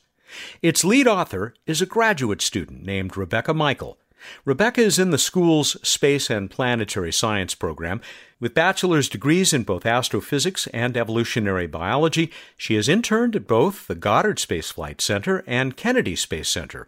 Its 0.63 0.85
lead 0.85 1.09
author 1.09 1.55
is 1.67 1.83
a 1.83 1.87
graduate 1.87 2.41
student 2.41 2.85
named 2.85 3.17
Rebecca 3.17 3.53
Mickol. 3.53 3.97
Rebecca 4.45 4.81
is 4.81 4.99
in 4.99 5.11
the 5.11 5.19
school's 5.19 5.77
Space 5.87 6.31
and 6.31 6.51
Planetary 6.51 7.13
Science 7.13 7.55
program. 7.55 8.01
With 8.45 8.53
bachelor's 8.53 9.09
degrees 9.09 9.55
in 9.55 9.63
both 9.63 9.87
astrophysics 9.87 10.67
and 10.67 10.99
evolutionary 10.99 11.67
biology, 11.67 12.31
she 12.59 12.75
has 12.75 12.91
interned 12.91 13.35
at 13.35 13.47
both 13.47 13.87
the 13.87 13.95
Goddard 13.95 14.39
Space 14.39 14.71
Flight 14.71 15.01
Center 15.01 15.43
and 15.47 15.79
Kennedy 15.79 16.15
Space 16.15 16.51
Center. 16.51 16.87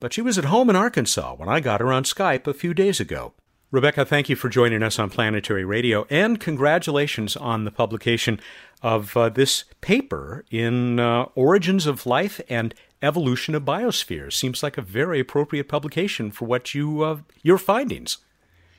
But 0.00 0.14
she 0.14 0.22
was 0.22 0.38
at 0.38 0.46
home 0.46 0.70
in 0.70 0.76
Arkansas 0.76 1.34
when 1.34 1.46
I 1.46 1.60
got 1.60 1.82
her 1.82 1.92
on 1.92 2.04
Skype 2.04 2.46
a 2.46 2.54
few 2.54 2.72
days 2.72 3.00
ago. 3.00 3.34
Rebecca, 3.70 4.06
thank 4.06 4.30
you 4.30 4.34
for 4.34 4.48
joining 4.48 4.82
us 4.82 4.98
on 4.98 5.10
Planetary 5.10 5.62
Radio, 5.62 6.06
and 6.08 6.40
congratulations 6.40 7.36
on 7.36 7.64
the 7.64 7.70
publication 7.70 8.40
of 8.82 9.14
uh, 9.14 9.28
this 9.28 9.64
paper 9.82 10.46
in 10.50 10.98
uh, 10.98 11.24
Origins 11.34 11.86
of 11.86 12.06
Life 12.06 12.40
and 12.48 12.74
Evolution 13.02 13.54
of 13.54 13.64
Biospheres. 13.64 14.32
Seems 14.32 14.62
like 14.62 14.78
a 14.78 14.82
very 14.82 15.20
appropriate 15.20 15.68
publication 15.68 16.30
for 16.30 16.46
what 16.46 16.72
you 16.74 17.02
uh, 17.02 17.18
your 17.42 17.58
findings. 17.58 18.16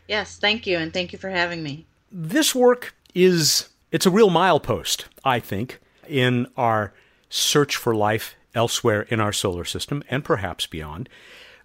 Yes, 0.08 0.38
thank 0.38 0.66
you, 0.66 0.80
and 0.80 0.92
thank 0.92 1.14
you 1.14 1.20
for 1.20 1.30
having 1.30 1.62
me. 1.62 1.86
This 2.12 2.54
work 2.54 2.96
is 3.14 3.70
it's 3.92 4.06
a 4.06 4.12
real 4.12 4.30
milepost, 4.30 5.06
I 5.24 5.40
think, 5.40 5.80
in 6.08 6.48
our 6.58 6.94
search 7.30 7.76
for 7.76 7.96
life 7.96 8.36
elsewhere 8.54 9.04
in 9.04 9.20
our 9.20 9.34
solar 9.34 9.66
system 9.66 10.04
and 10.10 10.24
perhaps 10.24 10.66
beyond. 10.66 11.10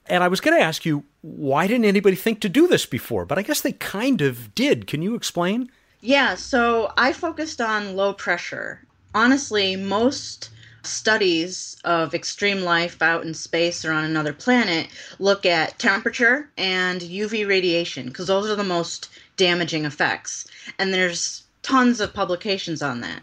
And 0.06 0.24
I 0.24 0.28
was 0.28 0.40
going 0.40 0.58
to 0.58 0.64
ask 0.64 0.84
you, 0.84 1.04
why 1.22 1.66
didn't 1.66 1.84
anybody 1.84 2.16
think 2.16 2.40
to 2.40 2.48
do 2.48 2.66
this 2.66 2.84
before? 2.84 3.24
But 3.24 3.38
I 3.38 3.42
guess 3.42 3.60
they 3.60 3.72
kind 3.72 4.20
of 4.20 4.54
did. 4.54 4.86
Can 4.86 5.02
you 5.02 5.14
explain? 5.14 5.70
Yeah, 6.00 6.34
so 6.34 6.92
I 6.96 7.12
focused 7.12 7.60
on 7.60 7.94
low 7.94 8.12
pressure. 8.12 8.82
Honestly, 9.14 9.76
most 9.76 10.50
studies 10.82 11.76
of 11.84 12.14
extreme 12.14 12.62
life 12.62 13.02
out 13.02 13.24
in 13.24 13.34
space 13.34 13.84
or 13.84 13.92
on 13.92 14.04
another 14.04 14.32
planet 14.32 14.88
look 15.18 15.44
at 15.44 15.78
temperature 15.78 16.48
and 16.56 17.02
UV 17.02 17.46
radiation 17.46 18.06
because 18.06 18.28
those 18.28 18.48
are 18.48 18.56
the 18.56 18.64
most 18.64 19.10
damaging 19.40 19.86
effects. 19.86 20.46
And 20.78 20.92
there's 20.92 21.44
tons 21.62 21.98
of 21.98 22.12
publications 22.12 22.82
on 22.82 23.00
that. 23.00 23.22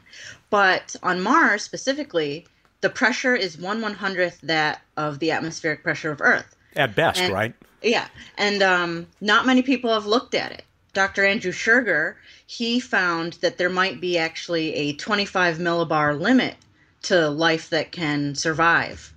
But 0.50 0.96
on 1.04 1.22
Mars 1.22 1.62
specifically, 1.62 2.48
the 2.82 2.90
pressure 2.90 3.36
is 3.36 3.58
one 3.58 3.82
one 3.82 3.94
hundredth 3.94 4.40
that 4.42 4.82
of 4.98 5.20
the 5.20 5.30
atmospheric 5.32 5.84
pressure 5.84 6.10
of 6.12 6.20
Earth. 6.22 6.56
At 6.76 6.96
best, 6.96 7.22
And- 7.22 7.32
right? 7.34 7.54
Yeah, 7.84 8.08
and 8.40 8.64
um, 8.64 9.06
not 9.22 9.46
many 9.46 9.62
people 9.62 9.94
have 9.94 10.08
looked 10.08 10.34
at 10.34 10.52
it. 10.52 10.64
Dr. 10.94 11.24
Andrew 11.24 11.52
Schuerger, 11.52 12.16
he 12.48 12.80
found 12.80 13.34
that 13.42 13.60
there 13.60 13.70
might 13.70 14.02
be 14.02 14.18
actually 14.18 14.74
a 14.74 14.94
25 14.94 15.60
millibar 15.60 16.20
limit 16.20 16.56
to 17.04 17.30
life 17.30 17.70
that 17.70 17.92
can 17.92 18.34
survive. 18.34 19.14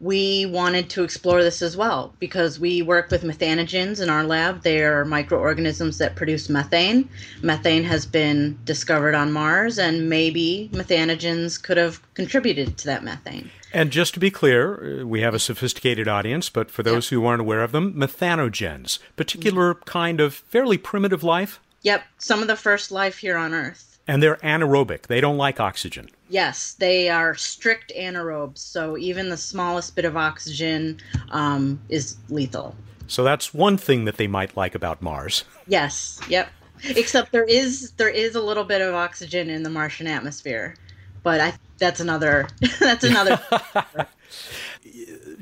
We 0.00 0.46
wanted 0.46 0.90
to 0.90 1.02
explore 1.02 1.42
this 1.42 1.60
as 1.60 1.76
well 1.76 2.14
because 2.20 2.60
we 2.60 2.82
work 2.82 3.10
with 3.10 3.24
methanogens 3.24 4.00
in 4.00 4.08
our 4.08 4.24
lab. 4.24 4.62
They 4.62 4.82
are 4.82 5.04
microorganisms 5.04 5.98
that 5.98 6.14
produce 6.14 6.48
methane. 6.48 7.08
Methane 7.42 7.84
has 7.84 8.06
been 8.06 8.58
discovered 8.64 9.14
on 9.14 9.32
Mars, 9.32 9.78
and 9.78 10.08
maybe 10.08 10.70
methanogens 10.72 11.60
could 11.60 11.76
have 11.76 12.00
contributed 12.14 12.78
to 12.78 12.86
that 12.86 13.02
methane. 13.02 13.50
And 13.72 13.90
just 13.90 14.14
to 14.14 14.20
be 14.20 14.30
clear, 14.30 15.00
uh, 15.00 15.06
we 15.06 15.20
have 15.20 15.34
a 15.34 15.38
sophisticated 15.38 16.06
audience, 16.06 16.48
but 16.48 16.70
for 16.70 16.82
those 16.82 17.08
who 17.08 17.26
aren't 17.26 17.40
aware 17.40 17.62
of 17.62 17.72
them, 17.72 17.92
methanogens, 17.94 18.98
particular 19.16 19.74
kind 19.74 20.20
of 20.20 20.32
fairly 20.32 20.78
primitive 20.78 21.22
life, 21.24 21.60
Yep, 21.82 22.02
some 22.18 22.42
of 22.42 22.48
the 22.48 22.56
first 22.56 22.90
life 22.90 23.18
here 23.18 23.36
on 23.36 23.54
Earth. 23.54 23.97
And 24.08 24.22
they're 24.22 24.36
anaerobic. 24.36 25.02
They 25.02 25.20
don't 25.20 25.36
like 25.36 25.60
oxygen. 25.60 26.08
Yes, 26.30 26.72
they 26.72 27.10
are 27.10 27.34
strict 27.34 27.92
anaerobes, 27.96 28.58
so 28.58 28.96
even 28.96 29.28
the 29.28 29.36
smallest 29.36 29.94
bit 29.94 30.04
of 30.04 30.16
oxygen 30.16 30.98
um, 31.30 31.78
is 31.88 32.16
lethal. 32.30 32.74
So 33.06 33.22
that's 33.22 33.54
one 33.54 33.76
thing 33.76 34.06
that 34.06 34.16
they 34.16 34.26
might 34.26 34.56
like 34.56 34.74
about 34.74 35.00
Mars. 35.00 35.44
Yes, 35.66 36.20
yep. 36.28 36.48
Except 36.84 37.32
there 37.32 37.44
is 37.44 37.92
there 37.92 38.08
is 38.08 38.34
a 38.34 38.40
little 38.40 38.64
bit 38.64 38.80
of 38.80 38.94
oxygen 38.94 39.50
in 39.50 39.62
the 39.62 39.70
Martian 39.70 40.06
atmosphere, 40.06 40.76
but 41.22 41.40
I 41.40 41.52
that's 41.78 42.00
another 42.00 42.48
that's 42.78 43.04
another. 43.04 43.40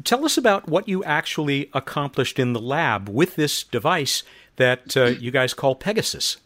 Tell 0.04 0.24
us 0.24 0.38
about 0.38 0.68
what 0.68 0.88
you 0.88 1.04
actually 1.04 1.68
accomplished 1.74 2.38
in 2.38 2.52
the 2.52 2.60
lab 2.60 3.08
with 3.08 3.36
this 3.36 3.64
device 3.64 4.22
that 4.56 4.96
uh, 4.96 5.06
you 5.06 5.30
guys 5.30 5.52
call 5.52 5.74
Pegasus. 5.74 6.38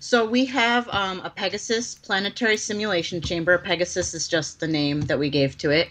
So 0.00 0.26
we 0.26 0.44
have 0.46 0.88
um, 0.90 1.20
a 1.24 1.30
Pegasus 1.30 1.94
planetary 1.94 2.56
simulation 2.56 3.20
chamber. 3.20 3.58
Pegasus 3.58 4.14
is 4.14 4.28
just 4.28 4.60
the 4.60 4.66
name 4.66 5.02
that 5.02 5.18
we 5.18 5.30
gave 5.30 5.56
to 5.58 5.70
it. 5.70 5.88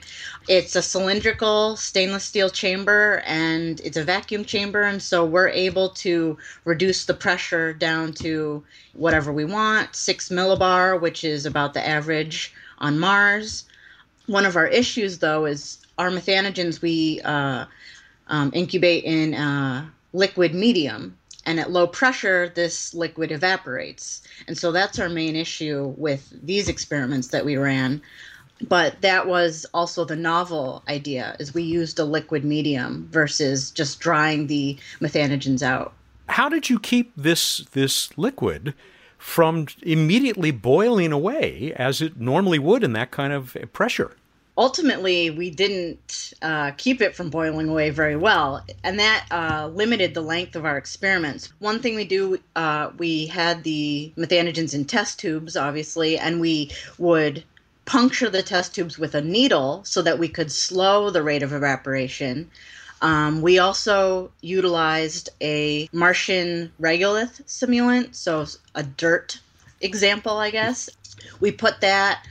It's 0.47 0.75
a 0.75 0.81
cylindrical 0.81 1.75
stainless 1.75 2.23
steel 2.23 2.49
chamber, 2.49 3.23
and 3.25 3.79
it's 3.81 3.97
a 3.97 4.03
vacuum 4.03 4.45
chamber, 4.45 4.81
and 4.81 5.01
so 5.01 5.25
we're 5.25 5.49
able 5.49 5.89
to 5.89 6.37
reduce 6.63 7.05
the 7.05 7.13
pressure 7.13 7.73
down 7.73 8.13
to 8.13 8.63
whatever 8.93 9.31
we 9.33 9.45
want, 9.45 9.95
six 9.95 10.29
millibar, 10.29 10.99
which 10.99 11.23
is 11.23 11.45
about 11.45 11.73
the 11.73 11.85
average 11.85 12.53
on 12.79 12.99
Mars. 12.99 13.65
One 14.27 14.45
of 14.45 14.55
our 14.55 14.67
issues, 14.67 15.19
though, 15.19 15.45
is 15.45 15.79
our 15.97 16.09
methanogens 16.09 16.81
we 16.81 17.21
uh, 17.21 17.65
um, 18.27 18.51
incubate 18.53 19.03
in 19.03 19.33
uh, 19.33 19.85
liquid 20.13 20.55
medium, 20.55 21.17
and 21.45 21.59
at 21.59 21.71
low 21.71 21.87
pressure, 21.87 22.51
this 22.55 22.93
liquid 22.93 23.31
evaporates. 23.31 24.21
And 24.47 24.57
so 24.57 24.71
that's 24.71 24.99
our 24.99 25.09
main 25.09 25.35
issue 25.35 25.93
with 25.97 26.33
these 26.43 26.67
experiments 26.69 27.27
that 27.29 27.45
we 27.45 27.57
ran. 27.57 28.01
But 28.67 29.01
that 29.01 29.27
was 29.27 29.65
also 29.73 30.05
the 30.05 30.15
novel 30.15 30.81
idea: 30.87 31.35
is 31.39 31.53
we 31.53 31.63
used 31.63 31.99
a 31.99 32.05
liquid 32.05 32.45
medium 32.45 33.07
versus 33.11 33.69
just 33.71 33.99
drying 33.99 34.47
the 34.47 34.77
methanogens 35.01 35.61
out. 35.61 35.93
How 36.29 36.49
did 36.49 36.69
you 36.69 36.79
keep 36.79 37.11
this 37.17 37.65
this 37.73 38.17
liquid 38.17 38.73
from 39.17 39.67
immediately 39.81 40.51
boiling 40.51 41.11
away 41.11 41.73
as 41.75 42.01
it 42.01 42.17
normally 42.17 42.59
would 42.59 42.83
in 42.83 42.93
that 42.93 43.11
kind 43.11 43.33
of 43.33 43.57
pressure? 43.73 44.15
Ultimately 44.57 45.29
we 45.29 45.49
didn't 45.49 46.33
uh, 46.41 46.71
keep 46.71 47.01
it 47.01 47.15
from 47.15 47.29
boiling 47.29 47.69
away 47.69 47.89
very 47.89 48.15
well 48.15 48.63
and 48.83 48.99
that 48.99 49.25
uh, 49.31 49.67
limited 49.73 50.13
the 50.13 50.21
length 50.21 50.55
of 50.55 50.65
our 50.65 50.77
experiments. 50.77 51.51
One 51.59 51.79
thing 51.81 51.95
we 51.95 52.05
do 52.05 52.39
uh, 52.55 52.91
we 52.97 53.27
had 53.27 53.63
the 53.63 54.11
methanogens 54.17 54.73
in 54.73 54.85
test 54.85 55.19
tubes 55.19 55.57
obviously 55.57 56.17
and 56.17 56.39
we 56.39 56.71
would 56.97 57.43
puncture 57.85 58.29
the 58.29 58.41
test 58.41 58.73
tubes 58.73 58.97
with 58.97 59.13
a 59.13 59.21
needle 59.21 59.83
so 59.83 60.01
that 60.01 60.17
we 60.17 60.27
could 60.27 60.51
slow 60.51 61.09
the 61.09 61.21
rate 61.21 61.43
of 61.43 61.53
evaporation. 61.53 62.49
Um, 63.01 63.41
we 63.41 63.59
also 63.59 64.31
utilized 64.41 65.29
a 65.41 65.89
martian 65.91 66.71
regolith 66.81 67.43
simulant 67.43 68.15
so 68.15 68.45
a 68.73 68.83
dirt 68.83 69.39
example 69.81 70.37
i 70.37 70.49
guess. 70.49 70.89
We 71.41 71.51
put 71.51 71.81
that 71.81 72.25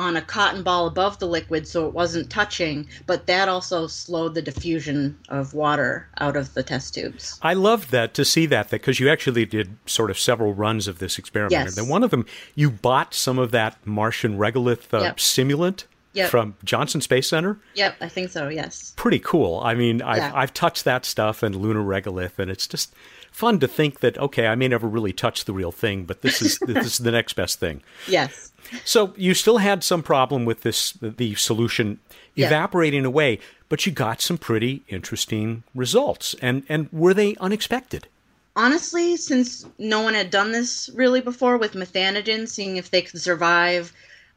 on 0.00 0.16
a 0.16 0.22
cotton 0.22 0.62
ball 0.62 0.86
above 0.86 1.18
the 1.18 1.26
liquid 1.26 1.68
so 1.68 1.86
it 1.86 1.92
wasn't 1.94 2.30
touching, 2.30 2.88
but 3.06 3.26
that 3.26 3.48
also 3.48 3.86
slowed 3.86 4.34
the 4.34 4.42
diffusion 4.42 5.16
of 5.28 5.52
water 5.54 6.08
out 6.18 6.36
of 6.36 6.54
the 6.54 6.62
test 6.62 6.94
tubes. 6.94 7.38
I 7.42 7.52
loved 7.54 7.90
that 7.90 8.14
to 8.14 8.24
see 8.24 8.46
that 8.46 8.70
because 8.70 8.98
you 8.98 9.08
actually 9.10 9.44
did 9.44 9.76
sort 9.86 10.10
of 10.10 10.18
several 10.18 10.54
runs 10.54 10.88
of 10.88 10.98
this 10.98 11.18
experiment. 11.18 11.52
Yes. 11.52 11.68
And 11.68 11.76
then 11.84 11.90
one 11.90 12.02
of 12.02 12.10
them, 12.10 12.24
you 12.54 12.70
bought 12.70 13.12
some 13.14 13.38
of 13.38 13.50
that 13.50 13.76
Martian 13.84 14.38
regolith 14.38 14.92
uh, 14.92 15.02
Yep. 15.02 15.16
simulant 15.18 15.84
Yep. 16.12 16.28
from 16.30 16.54
Johnson 16.64 17.00
Space 17.00 17.28
Center. 17.28 17.58
Yep, 17.74 17.94
I 18.00 18.08
think 18.08 18.30
so, 18.30 18.48
yes. 18.48 18.92
Pretty 18.96 19.20
cool. 19.20 19.60
I 19.62 19.74
mean, 19.74 20.02
I've, 20.02 20.16
Yeah. 20.16 20.32
I've 20.34 20.52
touched 20.52 20.84
that 20.84 21.04
stuff 21.04 21.44
and 21.44 21.54
lunar 21.54 21.82
regolith, 21.84 22.36
and 22.38 22.50
it's 22.50 22.66
just 22.66 22.92
fun 23.30 23.60
to 23.60 23.68
think 23.68 24.00
that 24.00 24.18
okay, 24.18 24.48
I 24.48 24.56
may 24.56 24.66
never 24.66 24.88
really 24.88 25.12
touch 25.12 25.44
the 25.44 25.52
real 25.52 25.70
thing, 25.70 26.04
but 26.04 26.22
this 26.22 26.42
is 26.42 26.58
this 26.66 26.84
is 26.84 26.98
the 26.98 27.12
next 27.12 27.34
best 27.34 27.60
thing. 27.60 27.80
Yes. 28.08 28.49
So 28.84 29.12
you 29.16 29.34
still 29.34 29.58
had 29.58 29.82
some 29.84 30.02
problem 30.02 30.44
with 30.44 30.62
this 30.62 30.92
the 31.00 31.34
solution 31.34 31.98
Yeah. 32.34 32.46
evaporating 32.46 33.04
away, 33.04 33.38
but 33.68 33.84
you 33.86 33.92
got 33.92 34.20
some 34.20 34.38
pretty 34.38 34.82
interesting 34.88 35.62
results. 35.74 36.34
And 36.40 36.62
and 36.68 36.88
were 36.92 37.14
they 37.14 37.36
unexpected? 37.40 38.06
Honestly, 38.56 39.16
since 39.16 39.64
no 39.78 40.00
one 40.02 40.14
had 40.14 40.30
done 40.30 40.52
this 40.52 40.90
really 40.94 41.20
before 41.20 41.56
with 41.56 41.74
methanogens, 41.74 42.48
seeing 42.48 42.76
if 42.76 42.90
they 42.90 43.02
could 43.02 43.20
survive 43.20 43.92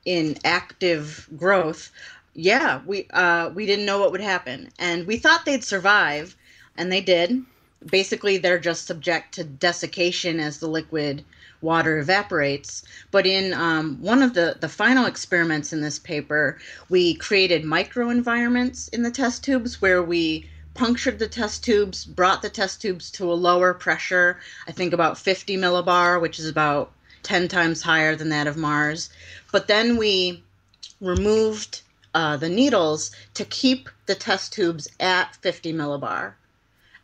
in 0.06 0.38
active 0.44 1.28
growth, 1.36 1.92
yeah, 2.36 2.82
we 2.86 3.08
uh, 3.12 3.50
we 3.54 3.66
didn't 3.66 3.86
know 3.86 4.00
what 4.00 4.12
would 4.12 4.22
happen, 4.22 4.70
and 4.80 5.08
we 5.08 5.18
thought 5.18 5.46
they'd 5.46 5.64
survive, 5.64 6.36
and 6.78 6.92
they 6.92 7.02
did. 7.02 7.44
Basically, 7.86 8.38
they're 8.38 8.60
just 8.60 8.86
subject 8.88 9.34
to 9.36 9.44
desiccation 9.44 10.40
as 10.40 10.60
the 10.60 10.68
liquid 10.68 11.24
water 11.64 11.98
evaporates. 11.98 12.84
But 13.10 13.26
in 13.26 13.54
um, 13.54 13.98
one 14.02 14.22
of 14.22 14.34
the, 14.34 14.58
the 14.60 14.70
final 14.70 15.06
experiments 15.06 15.74
in 15.74 15.82
this 15.82 15.98
paper, 15.98 16.60
we 16.90 17.16
created 17.16 17.64
microenvironments 17.64 18.94
in 18.94 19.02
the 19.02 19.12
test 19.12 19.44
tubes 19.44 19.82
where 19.82 20.04
we 20.04 20.50
punctured 20.74 21.20
the 21.20 21.28
test 21.28 21.64
tubes, 21.64 22.06
brought 22.06 22.42
the 22.42 22.50
test 22.50 22.82
tubes 22.82 23.10
to 23.12 23.32
a 23.32 23.34
lower 23.34 23.74
pressure, 23.74 24.40
I 24.68 24.72
think 24.72 24.94
about 24.94 25.18
50 25.18 25.56
millibar, 25.58 26.20
which 26.20 26.40
is 26.40 26.48
about 26.48 26.92
10 27.24 27.48
times 27.48 27.82
higher 27.82 28.16
than 28.16 28.30
that 28.30 28.48
of 28.48 28.58
Mars. 28.58 29.10
But 29.52 29.68
then 29.68 29.98
we 29.98 30.44
removed 31.00 31.82
uh, 32.14 32.38
the 32.38 32.50
needles 32.50 33.12
to 33.34 33.46
keep 33.46 33.90
the 34.06 34.16
test 34.16 34.54
tubes 34.54 34.88
at 35.00 35.36
50 35.38 35.74
millibar. 35.74 36.34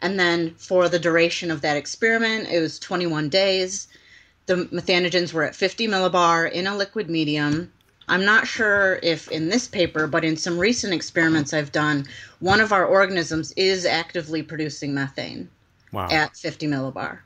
And 0.01 0.19
then 0.19 0.55
for 0.55 0.87
the 0.87 0.99
duration 0.99 1.51
of 1.51 1.61
that 1.61 1.77
experiment, 1.77 2.47
it 2.49 2.59
was 2.59 2.79
21 2.79 3.29
days. 3.29 3.87
The 4.49 4.65
methanogens 4.73 5.31
were 5.31 5.43
at 5.43 5.55
50 5.55 5.87
millibar 5.87 6.51
in 6.51 6.65
a 6.65 6.75
liquid 6.75 7.07
medium. 7.07 7.71
I'm 8.07 8.25
not 8.25 8.47
sure 8.47 8.99
if 9.03 9.27
in 9.29 9.47
this 9.49 9.67
paper, 9.67 10.07
but 10.07 10.25
in 10.25 10.35
some 10.35 10.57
recent 10.57 10.91
experiments 10.91 11.53
I've 11.53 11.71
done, 11.71 12.07
one 12.39 12.59
of 12.59 12.73
our 12.73 12.83
organisms 12.83 13.51
is 13.51 13.85
actively 13.85 14.41
producing 14.41 14.91
methane 14.91 15.47
Wow. 15.91 16.07
at 16.09 16.35
50 16.35 16.65
millibar. 16.65 17.19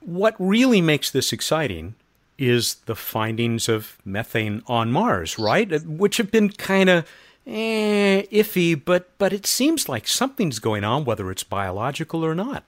What 0.00 0.34
really 0.40 0.80
makes 0.80 1.12
this 1.12 1.32
exciting 1.32 1.94
is 2.38 2.74
the 2.86 2.96
findings 2.96 3.68
of 3.68 3.96
methane 4.04 4.64
on 4.66 4.90
Mars, 4.90 5.38
right? 5.38 5.72
Uh, 5.72 5.78
Which 5.86 6.16
have 6.16 6.32
been 6.32 6.50
kind 6.50 6.90
of 6.90 7.08
eh, 7.46 8.22
iffy, 8.32 8.74
but 8.84 9.16
but 9.18 9.32
it 9.32 9.46
seems 9.46 9.88
like 9.88 10.08
something's 10.08 10.58
going 10.58 10.82
on, 10.82 11.04
whether 11.04 11.30
it's 11.30 11.44
biological 11.44 12.24
or 12.24 12.34
not. 12.34 12.64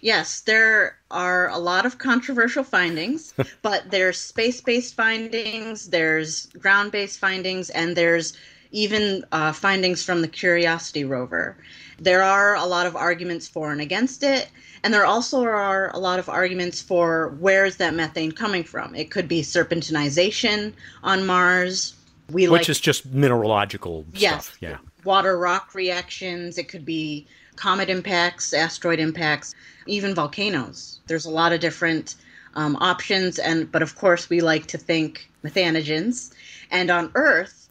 Yes, 0.00 0.40
there 0.40 0.98
are 1.10 1.48
a 1.48 1.58
lot 1.58 1.86
of 1.86 1.98
controversial 1.98 2.64
findings, 2.64 3.34
but 3.62 3.90
there's 3.90 4.18
space 4.18 4.60
based 4.60 4.94
findings, 4.94 5.90
there's 5.90 6.46
ground 6.58 6.92
based 6.92 7.18
findings, 7.18 7.70
and 7.70 7.96
there's 7.96 8.36
even 8.70 9.24
uh, 9.32 9.52
findings 9.52 10.02
from 10.02 10.20
the 10.20 10.28
Curiosity 10.28 11.04
rover. 11.04 11.56
There 12.00 12.22
are 12.22 12.56
a 12.56 12.64
lot 12.64 12.86
of 12.86 12.96
arguments 12.96 13.46
for 13.46 13.70
and 13.70 13.80
against 13.80 14.24
it, 14.24 14.48
and 14.82 14.92
there 14.92 15.06
also 15.06 15.44
are 15.44 15.90
a 15.94 15.98
lot 15.98 16.18
of 16.18 16.28
arguments 16.28 16.82
for 16.82 17.36
where 17.38 17.64
is 17.64 17.76
that 17.76 17.94
methane 17.94 18.32
coming 18.32 18.64
from. 18.64 18.94
It 18.94 19.10
could 19.10 19.28
be 19.28 19.42
serpentinization 19.42 20.72
on 21.04 21.24
Mars, 21.24 21.94
We 22.30 22.48
Which 22.48 22.62
like 22.62 22.68
is 22.68 22.80
just 22.80 23.06
mineralogical 23.06 24.04
yes, 24.12 24.46
stuff. 24.46 24.58
Yeah. 24.60 24.78
water 25.04 25.38
rock 25.38 25.74
reactions. 25.74 26.58
It 26.58 26.68
could 26.68 26.84
be 26.84 27.26
comet 27.56 27.88
impacts, 27.88 28.52
asteroid 28.52 28.98
impacts, 28.98 29.54
even 29.86 30.14
volcanoes. 30.14 31.00
There's 31.06 31.26
a 31.26 31.30
lot 31.30 31.52
of 31.52 31.60
different 31.60 32.16
um, 32.54 32.76
options, 32.76 33.38
and 33.38 33.70
but 33.70 33.82
of 33.82 33.96
course 33.96 34.30
we 34.30 34.40
like 34.40 34.66
to 34.66 34.78
think 34.78 35.30
methanogens. 35.44 36.32
And 36.70 36.90
on 36.90 37.10
Earth, 37.14 37.68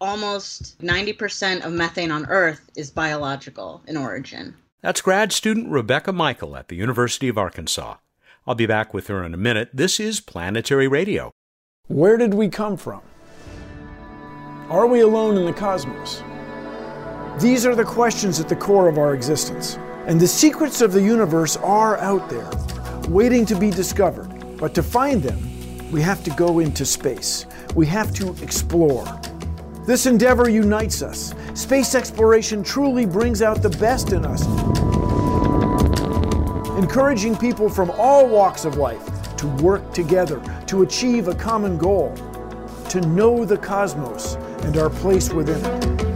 almost 0.00 0.78
90% 0.80 1.64
of 1.64 1.72
methane 1.72 2.10
on 2.10 2.26
Earth 2.26 2.70
is 2.76 2.90
biological 2.90 3.82
in 3.86 3.96
origin. 3.96 4.54
That's 4.82 5.00
grad 5.00 5.32
student 5.32 5.70
Rebecca 5.70 6.12
Mickol 6.12 6.58
at 6.58 6.68
the 6.68 6.76
University 6.76 7.28
of 7.28 7.38
Arkansas. 7.38 7.96
I'll 8.46 8.54
be 8.54 8.66
back 8.66 8.94
with 8.94 9.08
her 9.08 9.24
in 9.24 9.34
a 9.34 9.38
minute. 9.38 9.70
This 9.74 9.98
is 9.98 10.20
Planetary 10.20 10.86
Radio. 10.86 11.32
Where 11.88 12.16
did 12.16 12.34
we 12.34 12.48
come 12.48 12.76
from? 12.76 13.00
Are 14.68 14.86
we 14.86 15.00
alone 15.00 15.36
in 15.36 15.46
the 15.46 15.52
cosmos? 15.52 16.22
These 17.38 17.66
are 17.66 17.74
the 17.74 17.84
questions 17.84 18.40
at 18.40 18.48
the 18.48 18.56
core 18.56 18.88
of 18.88 18.96
our 18.96 19.12
existence. 19.12 19.76
And 20.06 20.18
the 20.18 20.26
secrets 20.26 20.80
of 20.80 20.92
the 20.92 21.02
universe 21.02 21.58
are 21.58 21.98
out 21.98 22.30
there, 22.30 22.50
waiting 23.10 23.44
to 23.46 23.54
be 23.54 23.70
discovered. 23.70 24.56
But 24.56 24.74
to 24.74 24.82
find 24.82 25.22
them, 25.22 25.90
we 25.92 26.00
have 26.00 26.24
to 26.24 26.30
go 26.30 26.60
into 26.60 26.86
space. 26.86 27.44
We 27.74 27.84
have 27.88 28.14
to 28.14 28.34
explore. 28.42 29.04
This 29.84 30.06
endeavor 30.06 30.48
unites 30.48 31.02
us. 31.02 31.34
Space 31.52 31.94
exploration 31.94 32.64
truly 32.64 33.04
brings 33.04 33.42
out 33.42 33.60
the 33.60 33.70
best 33.70 34.12
in 34.12 34.24
us, 34.24 34.46
encouraging 36.78 37.36
people 37.36 37.68
from 37.68 37.90
all 37.98 38.26
walks 38.26 38.64
of 38.64 38.78
life 38.78 39.04
to 39.36 39.46
work 39.62 39.92
together 39.92 40.40
to 40.68 40.82
achieve 40.82 41.28
a 41.28 41.34
common 41.34 41.76
goal, 41.76 42.14
to 42.88 43.02
know 43.02 43.44
the 43.44 43.58
cosmos 43.58 44.36
and 44.62 44.78
our 44.78 44.88
place 44.88 45.32
within 45.34 45.62
it. 45.62 46.15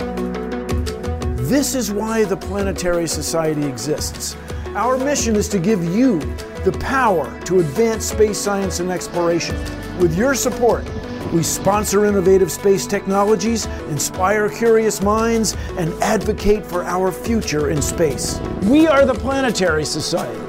This 1.51 1.75
is 1.75 1.91
why 1.91 2.23
the 2.23 2.37
Planetary 2.37 3.09
Society 3.09 3.67
exists. 3.67 4.37
Our 4.77 4.97
mission 4.97 5.35
is 5.35 5.49
to 5.49 5.59
give 5.59 5.83
you 5.83 6.21
the 6.63 6.71
power 6.79 7.27
to 7.41 7.59
advance 7.59 8.05
space 8.05 8.39
science 8.39 8.79
and 8.79 8.89
exploration. 8.89 9.57
With 9.99 10.17
your 10.17 10.37
support, 10.37 10.89
we 11.33 11.43
sponsor 11.43 12.05
innovative 12.05 12.53
space 12.53 12.87
technologies, 12.87 13.67
inspire 13.89 14.49
curious 14.49 15.03
minds, 15.03 15.57
and 15.77 15.93
advocate 15.95 16.65
for 16.65 16.85
our 16.85 17.11
future 17.11 17.71
in 17.71 17.83
space. 17.83 18.39
We 18.63 18.87
are 18.87 19.05
the 19.05 19.15
Planetary 19.15 19.85
Society. 19.85 20.41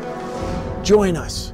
Join 0.84 1.18
us. 1.18 1.52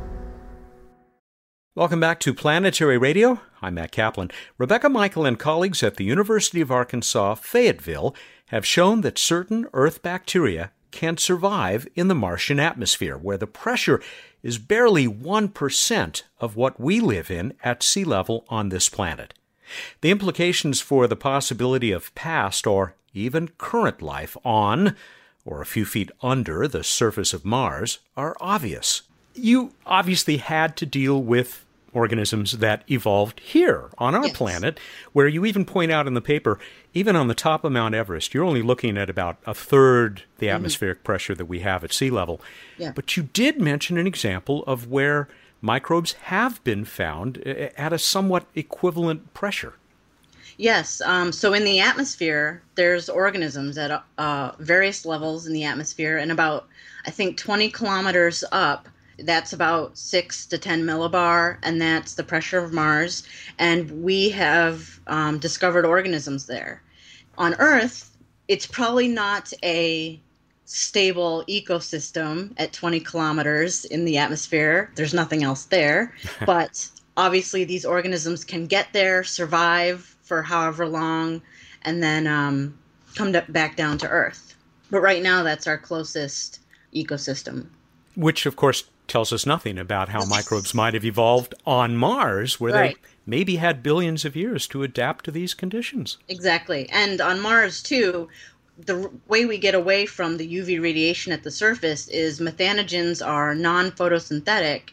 Welcome 1.74 2.02
back 2.02 2.20
to 2.22 2.34
Planetary 2.34 2.98
Radio. 2.98 3.40
I'm 3.62 3.76
Matt 3.76 3.92
Kaplan. 3.92 4.30
Rebecca 4.58 4.88
Mickol 4.88 5.28
and 5.28 5.40
colleagues 5.40 5.84
at 5.84 5.96
the 5.96 6.04
University 6.04 6.60
of 6.60 6.70
Arkansas, 6.70 7.36
Fayetteville, 7.36 8.14
have 8.48 8.66
shown 8.66 9.02
that 9.02 9.18
certain 9.18 9.68
Earth 9.74 10.02
bacteria 10.02 10.72
can 10.92 11.18
survive 11.18 11.88
in 11.96 12.08
the 12.08 12.16
Martian 12.16 12.60
atmosphere, 12.60 13.18
where 13.18 13.38
the 13.38 13.48
pressure 13.48 14.02
is 14.42 14.58
barely 14.58 15.08
1% 15.08 16.24
of 16.40 16.56
what 16.56 16.80
we 16.80 17.00
live 17.00 17.30
in 17.30 17.54
at 17.64 17.84
sea 17.84 18.04
level 18.04 18.46
on 18.50 18.70
this 18.70 18.88
planet. 18.90 19.34
The 20.02 20.12
implications 20.12 20.80
for 20.80 21.08
the 21.08 21.16
possibility 21.18 21.92
of 21.92 22.16
past 22.16 22.66
or 22.66 22.96
even 23.14 23.50
current 23.58 24.02
life 24.02 24.38
on, 24.46 24.96
or 25.44 25.62
a 25.62 25.66
few 25.66 25.84
feet 25.86 26.10
under, 26.22 26.68
the 26.68 26.84
surface 26.84 27.34
of 27.34 27.44
Mars 27.44 28.00
are 28.16 28.38
obvious. 28.40 29.02
You 29.34 29.74
obviously 29.86 30.38
had 30.38 30.78
to 30.78 30.86
deal 30.86 31.22
with 31.22 31.66
organisms 31.94 32.60
that 32.60 32.84
evolved 32.90 33.40
here 33.40 33.90
on 33.98 34.14
our 34.14 34.28
Yes. 34.28 34.38
planet, 34.38 34.80
where 35.14 35.28
you 35.28 35.46
even 35.46 35.66
point 35.66 35.92
out 35.92 36.06
in 36.08 36.14
the 36.14 36.22
paper, 36.22 36.60
even 36.98 37.16
on 37.16 37.28
the 37.28 37.36
top 37.36 37.64
of 37.64 37.72
Mount 37.72 37.94
Everest, 37.94 38.34
you're 38.34 38.44
only 38.44 38.64
looking 38.64 38.98
at 38.98 39.08
about 39.08 39.38
a 39.46 39.54
third 39.54 40.24
the 40.40 40.50
atmospheric 40.50 41.04
pressure 41.04 41.36
that 41.36 41.46
we 41.46 41.60
have 41.60 41.84
at 41.84 41.94
sea 41.94 42.10
level. 42.10 42.42
Yeah. 42.80 42.92
But 42.96 43.16
you 43.16 43.24
did 43.34 43.62
mention 43.62 44.00
an 44.00 44.08
example 44.08 44.64
of 44.66 44.88
where 44.88 45.28
microbes 45.62 46.14
have 46.14 46.64
been 46.64 46.86
found 46.86 47.44
uh, 47.46 47.70
at 47.78 47.94
a 47.94 48.00
somewhat 48.00 48.48
equivalent 48.56 49.32
pressure. 49.36 49.76
Yes. 50.58 51.00
Um, 51.02 51.32
so 51.32 51.54
in 51.54 51.66
the 51.66 51.80
atmosphere, 51.80 52.64
there's 52.74 53.10
organisms 53.10 53.78
at 53.78 54.04
uh, 54.18 54.52
various 54.58 55.06
levels 55.06 55.46
in 55.46 55.54
the 55.54 55.66
atmosphere, 55.66 56.18
and 56.18 56.32
about 56.32 56.68
I 57.06 57.12
think 57.12 57.38
20 57.38 57.70
kilometers 57.70 58.44
up, 58.52 58.90
that's 59.20 59.54
about 59.54 59.96
six 60.00 60.48
to 60.48 60.58
10 60.58 60.84
millibar, 60.84 61.58
and 61.62 61.80
that's 61.80 62.16
the 62.16 62.24
pressure 62.24 62.58
of 62.58 62.74
Mars. 62.74 63.22
And 63.60 64.04
we 64.04 64.32
have 64.32 65.00
um, 65.06 65.38
discovered 65.38 65.86
organisms 65.86 66.48
there. 66.48 66.82
On 67.38 67.56
Earth, 67.60 68.12
it's 68.48 68.66
probably 68.66 69.08
not 69.08 69.52
a 69.64 70.20
stable 70.66 71.44
ecosystem 71.48 72.54
at 72.58 72.74
20 72.74 73.00
kilometers 73.00 73.86
in 73.86 74.06
the 74.06 74.18
atmosphere. 74.18 74.92
There's 74.96 75.14
nothing 75.14 75.44
else 75.44 75.66
there. 75.66 76.14
but 76.46 76.90
obviously, 77.16 77.64
these 77.64 77.86
organisms 77.86 78.44
can 78.44 78.66
get 78.66 78.88
there, 78.94 79.24
survive 79.24 80.16
for 80.24 80.42
however 80.44 80.88
long, 80.88 81.42
and 81.84 82.04
then 82.04 82.28
um, 82.28 82.78
come 83.16 83.34
to, 83.34 83.46
back 83.50 83.76
down 83.76 83.98
to 84.00 84.08
Earth. 84.10 84.56
But 84.90 85.02
right 85.02 85.24
now, 85.24 85.44
that's 85.44 85.68
our 85.68 85.78
closest 85.78 86.60
ecosystem. 86.94 87.68
Which, 88.16 88.46
of 88.46 88.56
course, 88.56 88.86
tells 89.08 89.32
us 89.32 89.46
nothing 89.46 89.78
about 89.78 90.10
how 90.10 90.26
microbes 90.26 90.74
might 90.74 90.94
have 90.94 91.06
evolved 91.06 91.54
on 91.66 91.96
Mars, 91.96 92.60
where 92.60 92.74
Right. 92.74 92.96
they 92.96 93.10
maybe 93.28 93.58
had 93.58 93.84
billions 93.84 94.26
of 94.26 94.36
years 94.36 94.66
to 94.70 94.82
adapt 94.82 95.26
to 95.26 95.32
these 95.32 95.54
conditions. 95.54 96.18
Exactly. 96.30 96.90
And 96.90 97.22
on 97.22 97.40
Mars, 97.40 97.84
too, 97.84 98.30
the 98.86 99.12
way 99.28 99.46
we 99.46 99.58
get 99.58 99.76
away 99.76 100.06
from 100.06 100.38
the 100.38 100.48
UV 100.48 100.82
radiation 100.82 101.34
at 101.34 101.44
the 101.44 101.52
surface 101.52 102.08
is 102.08 102.40
methanogens 102.40 103.26
are 103.26 103.54
non 103.54 103.92
photosynthetic, 103.92 104.90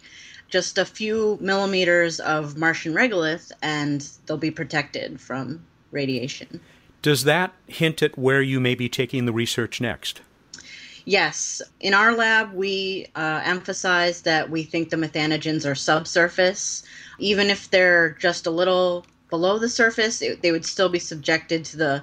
just 0.49 0.77
a 0.77 0.85
few 0.85 1.39
millimeters 1.41 2.21
of 2.21 2.57
Martian 2.57 2.93
regolith, 2.93 3.53
and 3.63 4.07
they'll 4.27 4.37
be 4.37 4.51
protected 4.51 5.21
from 5.21 5.65
radiation. 5.93 6.61
Does 7.03 7.25
that 7.25 7.53
hint 7.69 8.03
at 8.03 8.19
where 8.19 8.43
you 8.43 8.59
may 8.61 8.75
be 8.75 8.89
taking 8.89 9.27
the 9.27 9.33
research 9.33 9.81
next? 9.81 10.23
Yes, 11.07 11.61
in 11.81 11.93
our 11.93 12.15
lab, 12.15 12.55
we 12.55 13.07
uh, 13.15 13.43
emphasize 13.45 14.23
that 14.23 14.49
we 14.49 14.63
think 14.63 14.89
the 14.89 14.97
methanogens 14.97 15.67
are 15.67 15.75
subsurface. 15.75 16.83
Even 17.19 17.51
if 17.51 17.71
they're 17.71 18.13
just 18.13 18.47
a 18.47 18.51
little 18.51 19.05
below 19.29 19.59
the 19.59 19.69
surface, 19.69 20.23
it, 20.23 20.41
they 20.41 20.51
would 20.51 20.65
still 20.65 20.89
be 20.89 20.99
subjected 20.99 21.65
to 21.67 21.77
the 21.77 22.03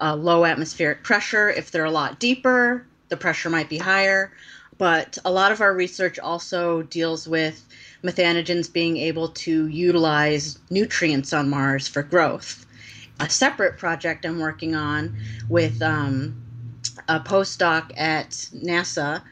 uh, 0.00 0.16
low 0.16 0.44
atmospheric 0.44 1.04
pressure. 1.04 1.48
If 1.48 1.70
they're 1.70 1.84
a 1.84 1.90
lot 1.92 2.18
deeper, 2.18 2.84
the 3.08 3.16
pressure 3.16 3.50
might 3.50 3.68
be 3.68 3.78
higher. 3.78 4.32
But 4.78 5.18
a 5.24 5.30
lot 5.30 5.52
of 5.52 5.60
our 5.60 5.74
research 5.74 6.18
also 6.18 6.82
deals 6.82 7.28
with 7.28 7.64
methanogens 8.02 8.72
being 8.72 8.96
able 8.96 9.28
to 9.28 9.66
utilize 9.68 10.58
nutrients 10.70 11.32
on 11.32 11.50
Mars 11.50 11.86
for 11.86 12.02
growth. 12.02 12.66
A 13.20 13.28
separate 13.28 13.76
project 13.76 14.24
I'm 14.24 14.40
working 14.40 14.74
on 14.74 15.14
with 15.50 15.82
um, 15.82 16.34
a 17.10 17.20
postdoc 17.20 17.92
at 17.96 18.30
NASA. 18.54 19.22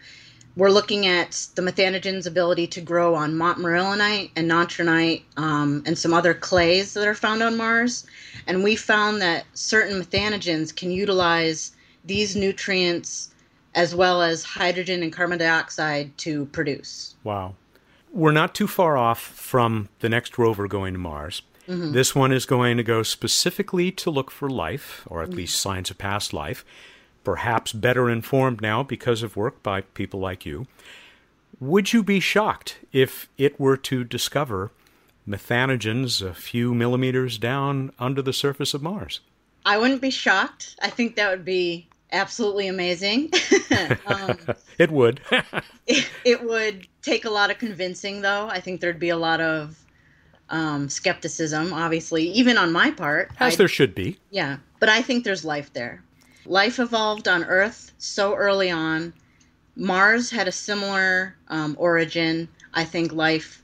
We're 0.56 0.70
looking 0.70 1.06
at 1.06 1.46
the 1.54 1.62
methanogen's 1.62 2.26
ability 2.26 2.66
to 2.68 2.80
grow 2.80 3.14
on 3.14 3.34
montmorillonite 3.34 4.32
and 4.34 4.50
nontronite 4.50 5.22
um, 5.36 5.84
and 5.86 5.96
some 5.96 6.12
other 6.12 6.34
clays 6.34 6.94
that 6.94 7.06
are 7.06 7.14
found 7.14 7.42
on 7.42 7.56
Mars. 7.56 8.04
And 8.48 8.64
we 8.64 8.74
found 8.74 9.22
that 9.22 9.44
certain 9.54 10.02
methanogens 10.02 10.74
can 10.74 10.90
utilize 10.90 11.72
these 12.04 12.34
nutrients 12.34 13.30
as 13.76 13.94
well 13.94 14.22
as 14.22 14.42
hydrogen 14.42 15.04
and 15.04 15.12
carbon 15.12 15.38
dioxide 15.38 16.16
to 16.18 16.46
produce. 16.46 17.14
Wow. 17.22 17.54
We're 18.10 18.32
not 18.32 18.54
too 18.54 18.66
far 18.66 18.96
off 18.96 19.20
from 19.20 19.88
the 20.00 20.08
next 20.08 20.38
rover 20.38 20.66
going 20.66 20.94
to 20.94 20.98
Mars. 20.98 21.42
This 21.68 22.14
one 22.14 22.32
is 22.32 22.46
going 22.46 22.78
to 22.78 22.82
go 22.82 23.02
specifically 23.02 23.92
to 23.92 24.10
look 24.10 24.30
for 24.30 24.48
life, 24.48 25.04
or 25.06 25.22
at 25.22 25.34
least 25.34 25.60
signs 25.60 25.90
of 25.90 25.98
past 25.98 26.32
life, 26.32 26.64
perhaps 27.24 27.72
better 27.72 28.09
informed 28.11 28.61
now 28.61 28.83
because 28.83 29.22
of 29.22 29.37
work 29.37 29.62
by 29.62 29.83
people 29.83 30.20
like 30.20 30.46
you. 30.46 30.66
Would 31.61 31.92
you 31.92 32.02
be 32.02 32.20
shocked 32.20 32.78
if 32.92 33.28
it 33.37 33.59
were 33.59 33.76
to 33.76 34.04
discover 34.04 34.70
methanogens 35.28 36.22
a 36.22 36.35
few 36.35 36.74
millimeters 36.74 37.38
down 37.38 37.92
under 37.98 38.22
the 38.22 38.33
surface 38.33 38.74
of 38.74 38.83
Mars? 38.83 39.20
I 39.66 39.76
wouldn't 39.78 40.00
be 40.00 40.11
shocked. 40.11 40.76
I 40.81 40.88
think 40.90 41.16
that 41.16 41.31
would 41.31 41.44
be 41.44 41.88
absolutely 42.12 42.68
amazing. 42.68 43.31
um, 44.07 44.38
It 44.78 44.90
would. 44.92 45.20
it, 45.88 46.09
it 46.24 46.44
would 46.44 46.87
take 47.02 47.24
a 47.24 47.31
lot 47.31 47.50
of 47.50 47.59
convincing, 47.59 48.20
though. 48.22 48.46
I 48.48 48.61
think 48.61 48.81
there'd 48.81 49.00
be 49.00 49.09
a 49.09 49.16
lot 49.16 49.40
of 49.40 49.76
um, 50.50 50.88
skepticism, 50.88 51.72
obviously, 51.72 52.28
even 52.31 52.57
on 52.57 52.72
my 52.72 52.92
part. 52.92 53.33
As 53.40 53.54
I- 53.54 53.57
there 53.57 53.68
should 53.68 53.94
be. 53.94 54.18
Yeah, 54.31 54.59
but 54.78 54.88
I 54.88 55.02
think 55.02 55.24
there's 55.24 55.44
life 55.44 55.72
there. 55.72 56.02
Life 56.48 56.78
evolved 56.78 57.28
on 57.28 57.44
Earth 57.44 57.92
so 57.98 58.34
early 58.34 58.70
on. 58.70 59.12
Mars 59.76 60.30
had 60.30 60.48
a 60.48 60.52
similar 60.52 61.37
um, 61.48 61.76
origin. 61.78 62.48
I 62.72 62.84
think 62.84 63.12
life 63.12 63.62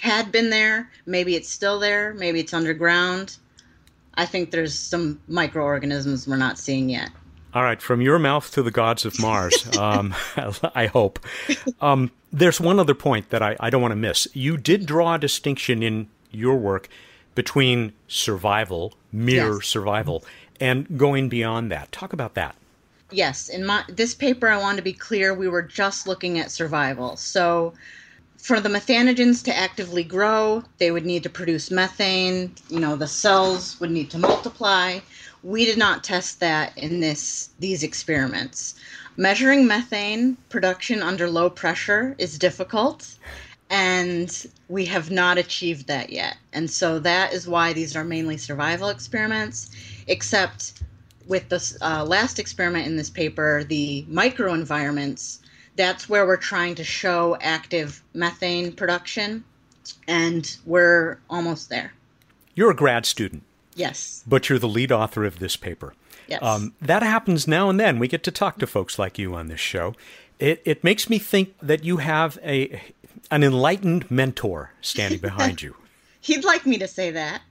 had 0.00 0.32
been 0.32 0.50
there. 0.50 0.90
Maybe 1.06 1.36
it's 1.36 1.48
still 1.48 1.78
there. 1.78 2.14
Maybe 2.14 2.40
it's 2.40 2.52
underground. 2.52 3.36
I 4.14 4.26
think 4.26 4.50
there's 4.50 4.76
some 4.76 5.20
microorganisms 5.28 6.26
we're 6.26 6.36
not 6.36 6.58
seeing 6.58 6.90
yet. 6.90 7.10
All 7.54 7.62
right, 7.62 7.80
from 7.80 8.00
your 8.00 8.18
mouth 8.18 8.50
to 8.52 8.62
the 8.62 8.70
gods 8.72 9.04
of 9.04 9.18
Mars, 9.20 9.76
um, 9.78 10.14
I 10.74 10.86
hope. 10.86 11.20
Um, 11.80 12.10
there's 12.32 12.60
one 12.60 12.80
other 12.80 12.94
point 12.94 13.30
that 13.30 13.42
I, 13.42 13.56
I 13.60 13.70
don't 13.70 13.80
want 13.80 13.92
to 13.92 13.96
miss. 13.96 14.26
You 14.34 14.56
did 14.56 14.86
draw 14.86 15.14
a 15.14 15.18
distinction 15.18 15.82
in 15.84 16.08
your 16.32 16.56
work 16.56 16.88
between 17.36 17.92
survival, 18.08 18.94
mere 19.12 19.54
yes. 19.54 19.66
survival, 19.66 20.24
and 20.60 20.98
going 20.98 21.28
beyond 21.28 21.70
that. 21.70 21.92
Talk 21.92 22.12
about 22.12 22.34
that. 22.34 22.54
Yes, 23.10 23.48
in 23.48 23.64
my 23.64 23.84
this 23.88 24.14
paper, 24.14 24.48
I 24.48 24.58
want 24.58 24.76
to 24.76 24.82
be 24.82 24.92
clear. 24.92 25.32
We 25.32 25.48
were 25.48 25.62
just 25.62 26.06
looking 26.06 26.38
at 26.38 26.50
survival. 26.50 27.16
So, 27.16 27.72
for 28.36 28.60
the 28.60 28.68
methanogens 28.68 29.42
to 29.44 29.56
actively 29.56 30.04
grow, 30.04 30.62
they 30.76 30.90
would 30.90 31.06
need 31.06 31.22
to 31.22 31.30
produce 31.30 31.70
methane. 31.70 32.54
You 32.68 32.80
know, 32.80 32.96
the 32.96 33.06
cells 33.06 33.80
would 33.80 33.90
need 33.90 34.10
to 34.10 34.18
multiply. 34.18 35.00
We 35.42 35.64
did 35.64 35.78
not 35.78 36.04
test 36.04 36.40
that 36.40 36.76
in 36.76 37.00
this 37.00 37.50
these 37.58 37.82
experiments. 37.82 38.74
Measuring 39.16 39.66
methane 39.66 40.36
production 40.48 41.02
under 41.02 41.28
low 41.30 41.50
pressure 41.50 42.14
is 42.18 42.38
difficult, 42.38 43.16
and 43.70 44.46
we 44.68 44.84
have 44.86 45.10
not 45.10 45.38
achieved 45.38 45.86
that 45.86 46.10
yet. 46.10 46.36
And 46.52 46.70
so 46.70 46.98
that 47.00 47.32
is 47.32 47.46
why 47.46 47.72
these 47.72 47.96
are 47.96 48.04
mainly 48.04 48.36
survival 48.36 48.88
experiments, 48.88 49.70
except 50.06 50.82
with 51.26 51.48
the 51.48 51.78
uh, 51.82 52.04
last 52.04 52.38
experiment 52.38 52.86
in 52.86 52.96
this 52.96 53.10
paper, 53.10 53.64
the 53.64 54.04
microenvironments, 54.10 55.40
that's 55.76 56.08
where 56.08 56.26
we're 56.26 56.36
trying 56.36 56.74
to 56.76 56.84
show 56.84 57.36
active 57.40 58.02
methane 58.14 58.72
production, 58.72 59.44
and 60.08 60.56
we're 60.64 61.18
almost 61.30 61.68
there. 61.68 61.92
You're 62.54 62.70
a 62.70 62.76
grad 62.76 63.06
student. 63.06 63.44
Yes. 63.74 64.24
But 64.26 64.48
you're 64.48 64.58
the 64.58 64.68
lead 64.68 64.90
author 64.90 65.24
of 65.24 65.38
this 65.38 65.54
paper. 65.56 65.94
Yes. 66.26 66.42
Um, 66.42 66.74
that 66.80 67.02
happens 67.02 67.46
now 67.46 67.70
and 67.70 67.78
then. 67.78 67.98
We 67.98 68.08
get 68.08 68.24
to 68.24 68.30
talk 68.30 68.58
to 68.58 68.66
folks 68.66 68.98
like 68.98 69.18
you 69.18 69.34
on 69.34 69.46
this 69.46 69.60
show. 69.60 69.94
It, 70.38 70.60
it 70.64 70.82
makes 70.82 71.08
me 71.08 71.18
think 71.18 71.54
that 71.62 71.84
you 71.84 71.98
have 71.98 72.38
a 72.42 72.80
an 73.30 73.42
enlightened 73.42 74.10
mentor 74.10 74.72
standing 74.80 75.20
behind 75.20 75.62
you. 75.62 75.74
He'd 76.20 76.44
like 76.44 76.66
me 76.66 76.78
to 76.78 76.88
say 76.88 77.10
that. 77.12 77.42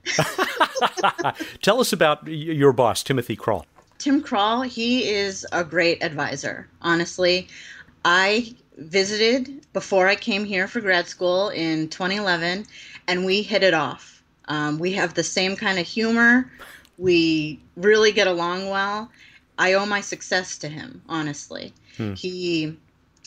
Tell 1.62 1.80
us 1.80 1.92
about 1.92 2.26
your 2.26 2.72
boss, 2.72 3.02
Timothy 3.02 3.36
Kral. 3.36 3.64
Tim 3.98 4.22
Kral, 4.22 4.64
he 4.64 5.08
is 5.08 5.46
a 5.52 5.64
great 5.64 6.02
advisor, 6.02 6.68
honestly. 6.82 7.48
I 8.04 8.54
visited 8.76 9.66
before 9.72 10.06
I 10.06 10.14
came 10.14 10.44
here 10.44 10.68
for 10.68 10.80
grad 10.80 11.08
school 11.08 11.48
in 11.48 11.88
2011, 11.88 12.66
and 13.08 13.24
we 13.24 13.42
hit 13.42 13.62
it 13.62 13.74
off. 13.74 14.22
Um, 14.46 14.78
we 14.78 14.92
have 14.92 15.14
the 15.14 15.24
same 15.24 15.56
kind 15.56 15.78
of 15.78 15.86
humor. 15.86 16.50
We 16.96 17.60
really 17.76 18.12
get 18.12 18.26
along 18.26 18.70
well. 18.70 19.10
I 19.58 19.72
owe 19.74 19.86
my 19.86 20.00
success 20.00 20.56
to 20.58 20.68
him, 20.68 21.02
honestly. 21.08 21.72
Hmm. 21.96 22.14
He 22.14 22.76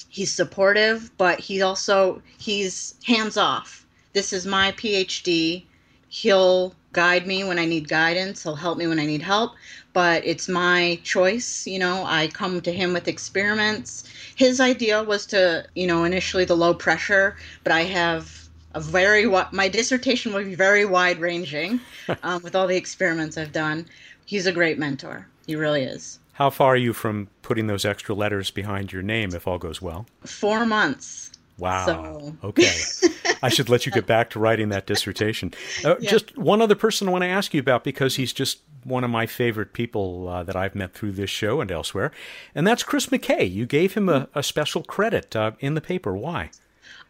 he's 0.10 0.32
supportive, 0.32 1.12
but 1.18 1.40
he 1.40 1.62
also 1.62 2.22
he's 2.38 2.96
hands 3.06 3.38
off. 3.38 3.86
This 4.14 4.34
is 4.34 4.46
my 4.46 4.72
PhD. 4.74 5.64
He'll 6.10 6.76
guide 6.92 7.26
me 7.26 7.44
when 7.44 7.58
I 7.58 7.66
need 7.66 7.88
guidance. 7.88 8.44
He'll 8.44 8.56
help 8.56 8.78
me 8.78 8.88
when 8.88 9.00
I 9.00 9.06
need 9.06 9.22
help, 9.22 9.54
but 9.94 10.26
it's 10.26 10.50
my 10.50 11.00
choice. 11.04 11.66
You 11.66 11.80
know, 11.80 12.04
I 12.06 12.28
come 12.28 12.62
to 12.62 12.74
him 12.74 12.94
with 12.94 13.08
experiments. 13.08 14.04
His 14.36 14.60
idea 14.60 15.04
was 15.04 15.26
to, 15.28 15.66
you 15.76 15.88
know, 15.88 16.04
initially 16.04 16.46
the 16.46 16.58
low 16.58 16.74
pressure, 16.74 17.38
but 17.64 17.72
I 17.72 17.84
have 17.84 18.50
a 18.74 18.80
very 18.80 19.26
my 19.52 19.68
dissertation 19.68 20.34
will 20.34 20.44
be 20.44 20.56
very 20.56 20.86
wide 20.86 21.20
ranging 21.20 21.80
um, 22.24 22.42
with 22.44 22.56
all 22.56 22.68
the 22.68 22.78
experiments 22.78 23.38
I've 23.38 23.52
done. 23.52 23.86
He's 24.26 24.46
a 24.46 24.52
great 24.52 24.78
mentor. 24.80 25.28
He 25.46 25.56
really 25.56 25.84
is. 25.84 26.20
How 26.34 26.50
far 26.50 26.74
are 26.74 26.78
you 26.78 26.94
from 26.94 27.30
putting 27.41 27.67
those 27.67 27.86
extra 27.86 28.15
letters 28.15 28.52
behind 28.52 28.91
your 28.91 29.02
name 29.02 29.36
if 29.36 29.48
all 29.48 29.58
goes 29.58 29.82
well? 29.82 30.06
Four 30.26 30.65
months. 30.65 31.32
Wow. 31.58 31.86
So. 31.86 32.36
Okay. 32.44 32.72
I 33.44 33.50
should 33.50 33.70
let 33.70 33.86
you 33.86 33.91
get 33.91 34.08
back 34.08 34.32
to 34.32 34.39
writing 34.39 34.70
that 34.70 34.86
dissertation. 34.88 35.54
Uh, 35.86 35.96
yeah. 36.00 36.10
Just 36.10 36.38
one 36.38 36.62
other 36.62 36.76
person 36.76 37.08
I 37.08 37.12
want 37.12 37.24
to 37.24 37.28
ask 37.28 37.54
you 37.54 37.60
about 37.60 37.84
because 37.84 38.15
he's 38.15 38.34
just 38.34 38.60
one 38.84 39.04
of 39.04 39.12
my 39.12 39.28
favorite 39.28 39.74
people 39.74 40.28
uh, 40.28 40.44
that 40.44 40.56
I've 40.56 40.74
met 40.74 40.94
through 40.94 41.12
this 41.12 41.30
show 41.30 41.62
and 41.62 41.72
elsewhere, 41.72 42.12
and 42.56 42.65
that's 42.65 42.82
Chris 42.82 43.08
McKay. 43.08 43.52
You 43.52 43.67
gave 43.67 43.94
him 43.94 44.10
a, 44.10 44.28
a 44.34 44.41
special 44.41 44.84
credit 44.84 45.36
uh, 45.36 45.52
in 45.60 45.76
the 45.76 45.82
paper. 45.82 46.15
Why? 46.15 46.50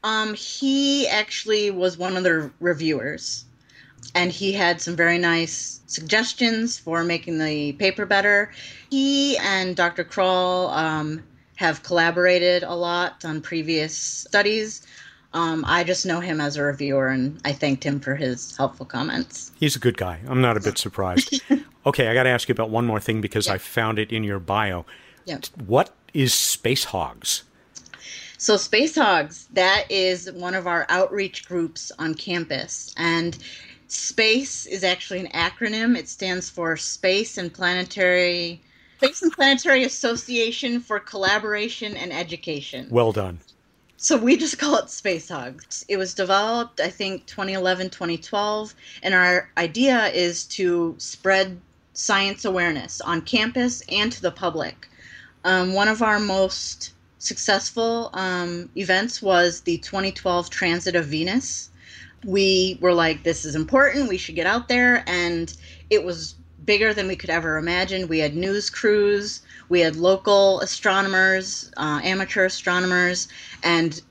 Um, 0.04 0.34
he 0.34 1.08
actually 1.08 1.72
was 1.72 1.98
one 1.98 2.18
of 2.18 2.24
the 2.24 2.52
reviewers 2.60 3.46
and 4.16 4.32
he 4.32 4.54
had 4.54 4.82
some 4.82 4.96
very 4.96 5.18
nice 5.18 5.82
suggestions 5.88 6.78
for 6.78 7.04
making 7.04 7.40
the 7.40 7.74
paper 7.74 8.06
better. 8.06 8.52
He 8.90 9.38
and 9.38 9.76
Dr. 9.76 10.04
Kral 10.04 10.72
um, 10.76 11.24
have 11.56 11.84
collaborated 11.84 12.64
a 12.64 12.76
lot 12.76 13.24
on 13.24 13.42
previous 13.42 13.96
studies. 13.96 14.86
Um, 15.34 15.64
I 15.66 15.84
just 15.84 16.06
know 16.06 16.20
him 16.20 16.42
as 16.42 16.58
a 16.58 16.64
reviewer, 16.64 17.08
and 17.08 17.40
I 17.46 17.54
thanked 17.54 17.86
him 17.86 18.02
for 18.02 18.16
his 18.16 18.58
helpful 18.58 18.86
comments. 18.86 19.52
He's 19.58 19.78
a 19.78 19.80
good 19.80 19.98
guy. 19.98 20.20
I'm 20.28 20.42
not 20.42 20.58
a 20.58 20.60
bit 20.60 20.78
surprised. 20.78 21.42
okay, 21.86 22.10
I 22.10 22.14
got 22.14 22.24
to 22.24 22.30
ask 22.30 22.50
you 22.50 22.54
about 22.54 22.70
one 22.70 22.86
more 22.86 23.00
thing 23.00 23.22
because 23.22 23.48
yeah. 23.48 23.54
I 23.54 23.58
found 23.58 23.98
it 23.98 24.12
in 24.12 24.26
your 24.26 24.40
bio. 24.40 24.86
Yeah. 25.26 25.40
What 25.66 25.94
is 26.14 26.34
Space 26.34 26.86
Hogs? 26.86 27.44
So, 28.38 28.58
Space 28.58 28.96
Hogs, 28.96 29.48
that 29.54 29.86
is 29.90 30.30
one 30.32 30.56
of 30.56 30.68
our 30.68 30.86
outreach 30.90 31.48
groups 31.48 31.92
on 32.00 32.16
campus. 32.16 32.94
And 32.98 33.38
SPACE 33.92 34.68
is 34.68 34.86
actually 34.86 35.20
an 35.20 35.28
acronym. 35.34 35.98
It 35.98 36.08
stands 36.08 36.50
for 36.50 36.78
Space 36.78 37.38
and 37.38 37.54
Planetary 37.54 38.62
Space 39.00 39.22
and 39.22 39.34
Planetary 39.34 39.84
Association 39.84 40.80
for 40.80 40.98
Collaboration 40.98 41.98
and 41.98 42.14
Education. 42.14 42.88
Well 42.90 43.12
done. 43.12 43.40
So 43.98 44.16
we 44.16 44.38
just 44.38 44.58
call 44.58 44.78
it 44.78 44.90
Space 44.90 45.28
Hogs. 45.28 45.84
It 45.90 45.98
was 45.98 46.14
developed, 46.14 46.80
I 46.80 46.90
think, 46.90 47.26
2011, 47.26 47.90
2012, 47.90 48.74
and 49.04 49.14
our 49.14 49.50
idea 49.58 50.06
is 50.08 50.46
to 50.46 50.96
spread 50.98 51.60
science 51.92 52.46
awareness 52.46 53.02
on 53.02 53.22
campus 53.22 53.84
and 53.90 54.10
to 54.14 54.22
the 54.22 54.32
public. 54.32 54.88
Um, 55.44 55.74
one 55.74 55.90
of 55.90 56.02
our 56.02 56.20
most 56.20 56.94
successful 57.18 58.10
um, 58.14 58.70
events 58.78 59.22
was 59.22 59.62
the 59.62 59.80
2012 59.80 60.50
Transit 60.50 60.96
of 60.96 61.08
Venus 61.08 61.71
we 62.26 62.78
were 62.82 62.94
like, 62.94 63.24
this 63.24 63.46
is 63.46 63.56
important. 63.56 64.10
We 64.10 64.18
should 64.18 64.36
get 64.36 64.48
out 64.48 64.68
there. 64.68 65.04
And 65.08 65.56
it 65.90 66.04
was 66.04 66.36
bigger 66.66 66.94
than 66.94 67.08
we 67.08 67.16
could 67.16 67.30
ever 67.30 67.58
imagine. 67.58 68.08
We 68.08 68.20
had 68.20 68.36
news 68.36 68.70
crews, 68.70 69.42
we 69.70 69.80
had 69.80 69.96
local 69.96 70.60
astronomers, 70.60 71.72
uh, 71.78 72.02
amateur 72.04 72.46
astronomers, 72.46 73.28
and 73.64 74.02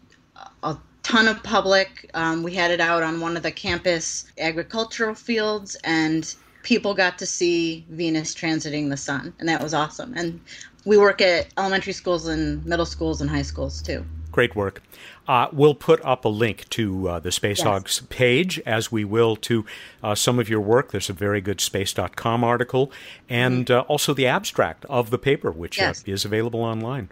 a 0.62 0.76
ton 1.02 1.28
of 1.28 1.42
public. 1.42 2.10
Um, 2.14 2.42
we 2.42 2.54
had 2.54 2.70
it 2.70 2.80
out 2.80 3.02
on 3.02 3.20
one 3.20 3.36
of 3.36 3.42
the 3.42 3.52
campus 3.52 4.26
agricultural 4.38 5.14
fields, 5.14 5.76
and 5.84 6.34
people 6.62 6.94
got 6.94 7.18
to 7.18 7.26
see 7.26 7.84
Venus 7.90 8.34
transiting 8.34 8.90
the 8.90 8.96
sun, 8.96 9.32
and 9.38 9.48
that 9.48 9.62
was 9.62 9.74
awesome. 9.74 10.12
And 10.16 10.40
we 10.84 10.96
work 10.96 11.20
at 11.20 11.48
elementary 11.56 11.92
schools 11.92 12.26
and 12.26 12.64
middle 12.66 12.86
schools 12.86 13.20
and 13.20 13.30
high 13.30 13.42
schools 13.42 13.80
too. 13.80 14.04
Great 14.32 14.54
work. 14.54 14.82
Uh, 15.26 15.48
we'll 15.52 15.74
put 15.74 16.04
up 16.04 16.24
a 16.24 16.28
link 16.28 16.68
to 16.70 17.08
uh, 17.08 17.20
the 17.20 17.30
Space 17.30 17.58
yes. 17.58 17.66
Hogs 17.66 18.00
page, 18.08 18.60
as 18.66 18.90
we 18.90 19.04
will 19.04 19.36
to 19.36 19.64
uh, 20.02 20.14
some 20.14 20.38
of 20.38 20.48
your 20.48 20.60
work. 20.60 20.90
There's 20.90 21.10
a 21.10 21.12
very 21.12 21.40
good 21.40 21.60
space.com 21.60 22.42
article, 22.42 22.90
and 23.28 23.66
mm-hmm. 23.66 23.80
Uh, 23.80 23.82
also 23.82 24.12
the 24.12 24.26
abstract 24.26 24.84
of 24.86 25.10
the 25.10 25.18
paper, 25.18 25.50
which 25.50 25.78
uh, 25.78 25.84
yes. 25.84 26.02
is 26.04 26.24
available 26.24 26.60
online. 26.60 27.08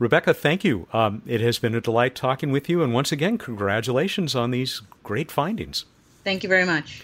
Rebecca, 0.00 0.32
thank 0.32 0.64
you. 0.64 0.88
Um, 0.92 1.22
it 1.26 1.40
has 1.42 1.58
been 1.58 1.74
a 1.74 1.80
delight 1.80 2.14
talking 2.14 2.50
with 2.50 2.68
you, 2.68 2.82
and 2.82 2.94
once 2.94 3.12
again, 3.12 3.36
congratulations 3.36 4.34
on 4.34 4.50
these 4.50 4.82
great 5.04 5.30
findings. 5.30 5.84
Thank 6.24 6.42
you 6.42 6.48
very 6.48 6.64
much. 6.64 7.02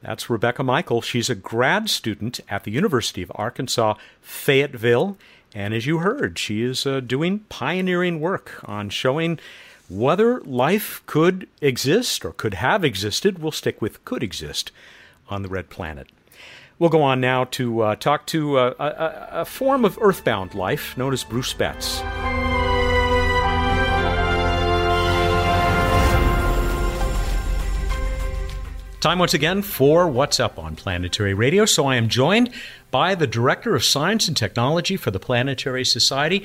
That's 0.00 0.30
Rebecca 0.30 0.62
Mickol. 0.62 1.02
She's 1.02 1.28
a 1.28 1.34
grad 1.34 1.90
student 1.90 2.40
at 2.48 2.64
the 2.64 2.70
University 2.70 3.22
of 3.22 3.32
Arkansas, 3.34 3.94
Fayetteville. 4.20 5.16
And 5.54 5.72
as 5.74 5.86
you 5.86 5.98
heard, 5.98 6.38
she 6.38 6.62
is 6.62 6.86
uh, 6.86 7.00
doing 7.00 7.40
pioneering 7.48 8.20
work 8.20 8.60
on 8.64 8.90
showing 8.90 9.38
whether 9.88 10.40
life 10.40 11.02
could 11.06 11.48
exist 11.60 12.24
or 12.24 12.32
could 12.32 12.54
have 12.54 12.84
existed. 12.84 13.38
We'll 13.38 13.52
stick 13.52 13.80
with 13.80 14.04
could 14.04 14.22
exist 14.22 14.70
on 15.28 15.42
the 15.42 15.48
red 15.48 15.70
planet. 15.70 16.08
We'll 16.78 16.90
go 16.90 17.02
on 17.02 17.20
now 17.20 17.44
to 17.44 17.80
uh, 17.80 17.96
talk 17.96 18.26
to 18.26 18.58
uh, 18.58 18.74
a, 18.78 19.40
a, 19.40 19.44
form 19.44 19.84
of 19.84 19.98
earthbound 20.00 20.54
life 20.54 20.96
known 20.96 21.12
as 21.12 21.24
Bruce 21.24 21.52
Betts. 21.52 22.00
Time 29.00 29.20
once 29.20 29.32
again 29.32 29.62
for 29.62 30.08
What's 30.08 30.40
Up 30.40 30.58
on 30.58 30.74
Planetary 30.74 31.32
Radio. 31.32 31.64
So 31.66 31.86
I 31.86 31.94
am 31.94 32.08
joined 32.08 32.50
by 32.90 33.14
the 33.14 33.28
Director 33.28 33.76
of 33.76 33.84
Science 33.84 34.26
and 34.26 34.36
Technology 34.36 34.96
for 34.96 35.12
the 35.12 35.20
Planetary 35.20 35.84
Society, 35.84 36.44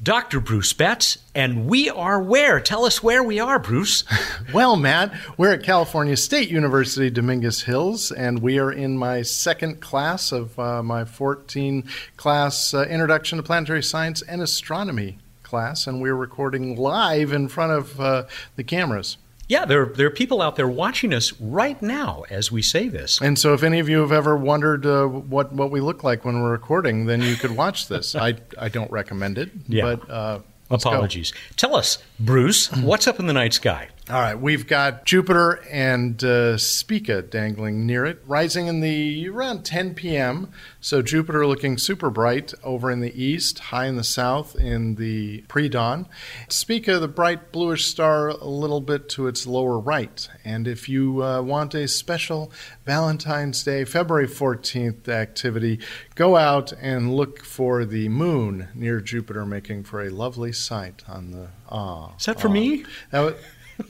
Dr. 0.00 0.38
Bruce 0.38 0.72
Betts, 0.72 1.18
and 1.34 1.66
we 1.66 1.90
are 1.90 2.22
where? 2.22 2.60
Tell 2.60 2.84
us 2.84 3.02
where 3.02 3.24
we 3.24 3.40
are, 3.40 3.58
Bruce. 3.58 4.04
well, 4.54 4.76
Matt, 4.76 5.12
we're 5.36 5.54
at 5.54 5.64
California 5.64 6.16
State 6.16 6.48
University, 6.48 7.10
Dominguez 7.10 7.62
Hills, 7.62 8.12
and 8.12 8.40
we 8.40 8.60
are 8.60 8.70
in 8.70 8.96
my 8.96 9.22
second 9.22 9.80
class 9.80 10.30
of 10.30 10.56
uh, 10.60 10.84
my 10.84 11.04
14 11.04 11.88
class 12.16 12.72
uh, 12.72 12.84
Introduction 12.84 13.38
to 13.38 13.42
Planetary 13.42 13.82
Science 13.82 14.22
and 14.22 14.40
Astronomy 14.40 15.18
class, 15.42 15.88
and 15.88 16.00
we're 16.00 16.14
recording 16.14 16.76
live 16.76 17.32
in 17.32 17.48
front 17.48 17.72
of 17.72 18.00
uh, 18.00 18.26
the 18.54 18.62
cameras. 18.62 19.16
Yeah, 19.50 19.64
there, 19.64 19.86
there 19.86 20.06
are 20.06 20.10
people 20.10 20.42
out 20.42 20.54
there 20.54 20.68
watching 20.68 21.12
us 21.12 21.32
right 21.40 21.80
now 21.82 22.22
as 22.30 22.52
we 22.52 22.62
say 22.62 22.86
this. 22.86 23.20
And 23.20 23.36
so, 23.36 23.52
if 23.52 23.64
any 23.64 23.80
of 23.80 23.88
you 23.88 23.98
have 23.98 24.12
ever 24.12 24.36
wondered 24.36 24.86
uh, 24.86 25.06
what, 25.06 25.52
what 25.52 25.72
we 25.72 25.80
look 25.80 26.04
like 26.04 26.24
when 26.24 26.40
we're 26.40 26.52
recording, 26.52 27.06
then 27.06 27.20
you 27.20 27.34
could 27.34 27.56
watch 27.56 27.88
this. 27.88 28.14
I, 28.14 28.36
I 28.56 28.68
don't 28.68 28.90
recommend 28.92 29.38
it, 29.38 29.50
yeah. 29.66 29.96
but 29.96 30.08
uh, 30.08 30.38
apologies. 30.70 31.32
Go. 31.32 31.38
Tell 31.56 31.74
us, 31.74 31.98
Bruce, 32.20 32.70
what's 32.76 33.08
up 33.08 33.18
in 33.18 33.26
the 33.26 33.32
night 33.32 33.52
sky? 33.52 33.88
All 34.10 34.20
right, 34.20 34.40
we've 34.40 34.66
got 34.66 35.04
Jupiter 35.04 35.62
and 35.70 36.24
uh, 36.24 36.58
Spica 36.58 37.22
dangling 37.22 37.86
near 37.86 38.04
it, 38.04 38.20
rising 38.26 38.66
in 38.66 38.80
the 38.80 39.28
around 39.28 39.64
10 39.64 39.94
p.m. 39.94 40.50
So 40.80 41.00
Jupiter 41.00 41.46
looking 41.46 41.78
super 41.78 42.10
bright 42.10 42.52
over 42.64 42.90
in 42.90 42.98
the 42.98 43.22
east, 43.22 43.60
high 43.60 43.86
in 43.86 43.94
the 43.94 44.02
south 44.02 44.56
in 44.56 44.96
the 44.96 45.42
pre-dawn. 45.42 46.08
Spica, 46.48 46.98
the 46.98 47.06
bright 47.06 47.52
bluish 47.52 47.86
star, 47.86 48.30
a 48.30 48.48
little 48.48 48.80
bit 48.80 49.08
to 49.10 49.28
its 49.28 49.46
lower 49.46 49.78
right. 49.78 50.28
And 50.44 50.66
if 50.66 50.88
you 50.88 51.22
uh, 51.22 51.42
want 51.42 51.74
a 51.74 51.86
special 51.86 52.50
Valentine's 52.84 53.62
Day, 53.62 53.84
February 53.84 54.26
14th 54.26 55.06
activity, 55.08 55.78
go 56.16 56.34
out 56.36 56.72
and 56.72 57.14
look 57.14 57.44
for 57.44 57.84
the 57.84 58.08
moon 58.08 58.70
near 58.74 59.00
Jupiter, 59.00 59.46
making 59.46 59.84
for 59.84 60.02
a 60.02 60.10
lovely 60.10 60.50
sight 60.50 61.04
on 61.06 61.30
the. 61.30 61.50
Ah, 61.70 62.16
Is 62.16 62.26
that 62.26 62.40
for 62.40 62.48
me? 62.48 62.84
That 63.12 63.20
was, 63.20 63.34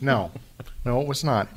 no. 0.00 0.30
No, 0.82 0.98
it 1.02 1.06
was 1.06 1.22
not. 1.22 1.48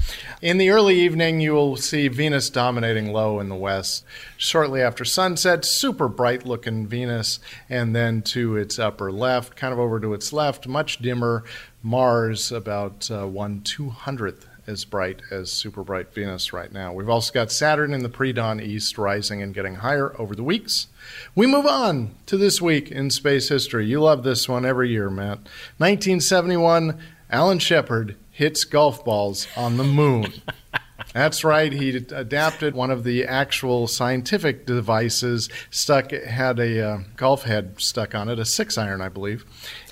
In 0.41 0.57
the 0.57 0.69
early 0.69 0.99
evening, 0.99 1.39
you 1.39 1.53
will 1.53 1.77
see 1.77 2.09
Venus 2.09 2.49
dominating 2.49 3.13
low 3.13 3.39
in 3.39 3.47
the 3.47 3.55
west. 3.55 4.03
Shortly 4.35 4.81
after 4.81 5.05
sunset, 5.05 5.63
super 5.63 6.09
bright 6.09 6.45
looking 6.45 6.87
Venus, 6.87 7.39
and 7.69 7.95
then 7.95 8.21
to 8.23 8.57
its 8.57 8.77
upper 8.77 9.13
left, 9.13 9.55
kind 9.55 9.71
of 9.71 9.79
over 9.79 10.01
to 10.01 10.13
its 10.13 10.33
left, 10.33 10.67
much 10.67 10.97
dimmer, 10.97 11.45
Mars 11.81 12.51
about 12.51 13.09
uh, 13.09 13.25
1 13.25 13.61
200th 13.61 14.45
as 14.67 14.85
bright 14.85 15.21
as 15.31 15.51
super 15.51 15.83
bright 15.83 16.13
Venus 16.13 16.53
right 16.53 16.71
now. 16.71 16.93
We've 16.93 17.09
also 17.09 17.33
got 17.33 17.51
Saturn 17.51 17.93
in 17.93 18.03
the 18.03 18.09
pre 18.09 18.33
dawn 18.33 18.59
east, 18.59 18.97
rising 18.97 19.41
and 19.41 19.53
getting 19.53 19.75
higher 19.75 20.19
over 20.19 20.35
the 20.35 20.43
weeks. 20.43 20.87
We 21.33 21.47
move 21.47 21.65
on 21.65 22.15
to 22.25 22.37
this 22.37 22.61
week 22.61 22.91
in 22.91 23.09
space 23.09 23.49
history. 23.49 23.85
You 23.85 24.01
love 24.01 24.23
this 24.23 24.47
one 24.49 24.65
every 24.65 24.89
year, 24.89 25.09
Matt. 25.09 25.39
1971, 25.77 26.99
Alan 27.29 27.59
Shepard 27.59 28.15
hits 28.33 28.65
golf 28.65 29.05
balls 29.05 29.47
on 29.55 29.77
the 29.77 29.83
moon. 29.83 30.33
That's 31.13 31.43
right. 31.43 31.71
He 31.71 31.95
adapted 31.95 32.73
one 32.73 32.89
of 32.89 33.03
the 33.03 33.25
actual 33.25 33.87
scientific 33.87 34.65
devices. 34.65 35.47
Stuck 35.69 36.11
had 36.11 36.59
a 36.59 36.85
uh, 36.85 36.99
golf 37.15 37.43
head 37.43 37.75
stuck 37.77 38.15
on 38.15 38.29
it, 38.29 38.39
a 38.39 38.45
six 38.45 38.77
iron, 38.77 38.99
I 38.99 39.09
believe, 39.09 39.45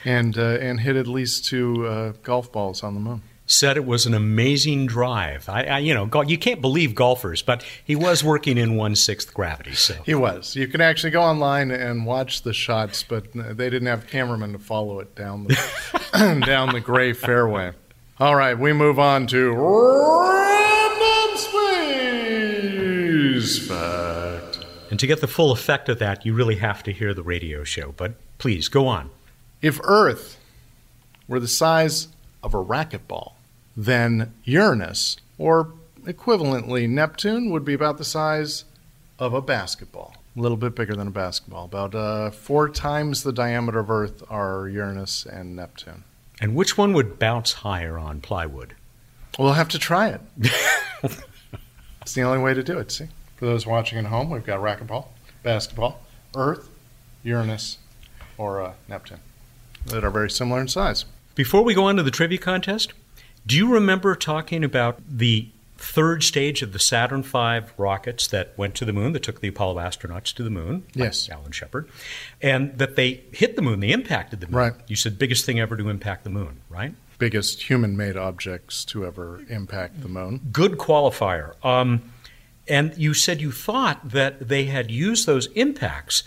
and 0.04 0.38
uh, 0.38 0.58
and 0.60 0.80
hit 0.80 0.96
at 0.96 1.08
least 1.08 1.46
two 1.46 1.86
uh, 1.86 2.14
golf 2.24 2.52
balls 2.52 2.82
on 2.84 2.96
the 2.96 3.00
moon. 3.00 3.22
Said 3.46 3.76
it 3.76 3.86
was 3.86 4.06
an 4.06 4.14
amazing 4.14 4.86
drive. 4.86 5.50
I, 5.50 5.64
I, 5.64 5.78
you 5.80 5.94
know, 5.94 6.24
you 6.24 6.38
can't 6.38 6.62
believe 6.62 6.96
golfers, 6.96 7.42
but 7.42 7.66
he 7.84 7.98
was 7.98 8.24
working 8.24 8.58
in 8.58 8.78
one 8.78 8.96
sixth 8.96 9.34
gravity. 9.34 9.74
So 9.74 9.96
he 10.06 10.16
was. 10.16 10.56
You 10.56 10.68
can 10.68 10.80
actually 10.80 11.12
go 11.12 11.22
online 11.22 11.70
and 11.70 12.06
watch 12.06 12.44
the 12.44 12.54
shots, 12.54 13.04
but 13.04 13.26
they 13.34 13.70
didn't 13.70 13.88
have 13.88 14.08
cameramen 14.08 14.54
to 14.54 14.60
follow 14.60 15.00
it 15.00 15.16
down 15.16 15.44
the 15.44 16.44
down 16.46 16.74
the 16.74 16.80
gray 16.80 17.14
fairway. 17.14 17.74
All 18.22 18.36
right, 18.36 18.54
we 18.54 18.72
move 18.72 19.00
on 19.00 19.26
to 19.28 19.52
random 19.52 21.38
space 23.40 23.58
fact. 23.68 24.64
And 24.92 25.00
to 25.00 25.08
get 25.08 25.22
the 25.22 25.28
full 25.28 25.52
effect 25.52 25.90
of 25.90 25.98
that, 25.98 26.24
you 26.24 26.36
really 26.36 26.58
have 26.58 26.84
to 26.84 26.94
hear 26.94 27.16
the 27.16 27.24
radio 27.24 27.64
show. 27.64 27.96
But 27.98 28.14
please 28.38 28.68
go 28.68 28.86
on. 28.86 29.10
If 29.64 29.80
Earth 29.82 30.38
were 31.28 31.40
the 31.40 31.48
size 31.48 32.10
of 32.44 32.54
a 32.54 32.64
racquetball, 32.64 33.32
then 33.76 34.32
Uranus, 34.44 35.18
or 35.40 35.74
equivalently 36.04 36.88
Neptune, 36.88 37.50
would 37.50 37.66
be 37.66 37.74
about 37.74 37.98
the 37.98 38.06
size 38.06 38.66
of 39.18 39.34
a 39.34 39.42
basketball. 39.42 40.14
A 40.38 40.40
little 40.40 40.58
bit 40.58 40.76
bigger 40.76 40.94
than 40.94 41.08
a 41.08 41.10
basketball. 41.12 41.66
About 41.66 41.96
uh, 41.96 42.30
four 42.30 42.70
times 42.70 43.24
the 43.24 43.34
diameter 43.34 43.80
of 43.80 43.90
Earth 43.90 44.22
are 44.30 44.70
Uranus 44.70 45.26
and 45.26 45.56
Neptune. 45.56 46.04
And 46.42 46.56
which 46.56 46.76
one 46.76 46.94
would 46.94 47.20
bounce 47.20 47.54
higher 47.54 48.00
on 48.00 48.20
plywood? 48.20 48.74
We'll 49.38 49.54
have 49.54 49.70
to 49.70 49.80
try 49.80 50.10
it. 50.10 50.22
it's 52.02 52.14
the 52.14 52.24
only 52.24 52.40
way 52.40 52.56
to 52.56 52.64
do 52.64 52.80
it. 52.80 52.92
See, 52.92 53.08
for 53.38 53.46
those 53.46 53.68
watching 53.68 54.00
at 54.00 54.06
home, 54.06 54.32
we've 54.32 54.46
got 54.46 54.60
racquetball, 54.60 55.06
basketball, 55.44 56.02
Earth, 56.36 56.68
Uranus, 57.24 57.78
or 58.38 58.62
uh, 58.62 58.74
Neptune 58.90 59.20
that 59.86 60.04
are 60.04 60.10
very 60.10 60.30
similar 60.30 60.60
in 60.60 60.68
size. 60.68 61.06
Before 61.36 61.64
we 61.64 61.74
go 61.74 61.86
on 61.86 61.96
to 61.98 62.04
the 62.04 62.12
trivia 62.12 62.38
contest, 62.38 62.94
do 63.46 63.56
you 63.56 63.72
remember 63.72 64.16
talking 64.16 64.64
about 64.64 65.00
the 65.08 65.48
third 65.82 66.24
stage 66.24 66.62
of 66.62 66.74
the 66.74 66.80
Saturn 66.80 67.24
V 67.24 67.62
rockets 67.78 68.28
that 68.28 68.58
went 68.58 68.76
to 68.76 68.86
the 68.86 68.94
moon, 68.94 69.14
that 69.14 69.24
took 69.24 69.42
the 69.42 69.48
Apollo 69.48 69.82
astronauts 69.82 70.34
to 70.36 70.44
the 70.44 70.50
moon. 70.50 70.86
Yes. 70.94 71.30
Alan 71.30 71.52
Shepard. 71.52 71.90
And 72.42 72.78
that 72.78 72.96
they 72.96 73.24
hit 73.32 73.56
the 73.56 73.62
moon, 73.62 73.80
they 73.80 73.92
impacted 73.92 74.40
the 74.40 74.48
moon. 74.48 74.56
Right. 74.56 74.74
You 74.88 74.96
said 74.96 75.18
biggest 75.18 75.46
thing 75.46 75.60
ever 75.60 75.76
to 75.78 75.90
impact 75.90 76.24
the 76.24 76.30
moon, 76.30 76.62
right? 76.70 76.94
Biggest 77.18 77.64
human 77.64 77.98
made 77.98 78.18
objects 78.18 78.86
to 78.86 79.06
ever 79.06 79.42
impact 79.50 80.02
the 80.02 80.08
moon. 80.08 80.42
Good 80.52 80.74
qualifier. 80.74 81.54
Um, 81.64 82.12
and 82.68 82.96
you 82.98 83.14
said 83.14 83.42
you 83.42 83.52
thought 83.52 84.10
that 84.10 84.48
they 84.48 84.66
had 84.66 84.92
used 84.92 85.26
those 85.26 85.48
impacts 85.48 86.24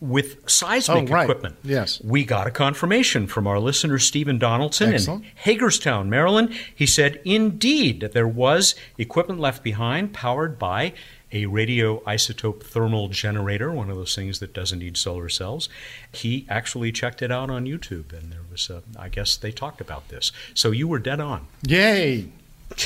with 0.00 0.48
seismic 0.48 1.10
oh, 1.10 1.12
right. 1.12 1.22
equipment. 1.22 1.56
Yes. 1.62 2.00
We 2.02 2.24
got 2.24 2.46
a 2.46 2.50
confirmation 2.50 3.26
from 3.26 3.46
our 3.46 3.58
listener, 3.58 3.98
Stephen 3.98 4.38
Donaldson 4.38 4.94
Excellent. 4.94 5.24
in 5.24 5.30
Hagerstown, 5.34 6.08
Maryland. 6.08 6.54
He 6.74 6.86
said, 6.86 7.20
indeed, 7.24 8.00
that 8.00 8.12
there 8.12 8.28
was 8.28 8.74
equipment 8.96 9.40
left 9.40 9.62
behind 9.62 10.12
powered 10.14 10.58
by 10.58 10.94
a 11.32 11.44
radioisotope 11.44 12.62
thermal 12.62 13.08
generator, 13.08 13.70
one 13.70 13.90
of 13.90 13.96
those 13.96 14.14
things 14.14 14.40
that 14.40 14.52
doesn't 14.52 14.80
need 14.80 14.96
solar 14.96 15.28
cells. 15.28 15.68
He 16.10 16.46
actually 16.48 16.90
checked 16.92 17.22
it 17.22 17.30
out 17.30 17.50
on 17.50 17.66
YouTube, 17.66 18.12
and 18.12 18.32
there 18.32 18.40
was, 18.50 18.68
a, 18.68 18.82
I 18.98 19.08
guess 19.08 19.36
they 19.36 19.52
talked 19.52 19.80
about 19.80 20.08
this. 20.08 20.32
So 20.54 20.70
you 20.70 20.88
were 20.88 20.98
dead 20.98 21.20
on. 21.20 21.46
Yay! 21.62 22.30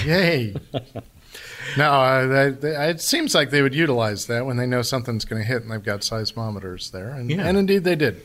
Yay! 0.04 0.54
No, 1.76 1.90
uh, 1.90 2.52
it 2.62 3.00
seems 3.00 3.34
like 3.34 3.50
they 3.50 3.62
would 3.62 3.74
utilize 3.74 4.26
that 4.26 4.46
when 4.46 4.56
they 4.56 4.66
know 4.66 4.82
something's 4.82 5.24
going 5.24 5.42
to 5.42 5.46
hit 5.48 5.62
and 5.62 5.70
they've 5.70 5.82
got 5.82 6.00
seismometers 6.00 6.90
there. 6.90 7.10
And, 7.10 7.30
Yeah. 7.30 7.42
and 7.46 7.56
indeed 7.58 7.84
they 7.84 7.96
did. 7.96 8.22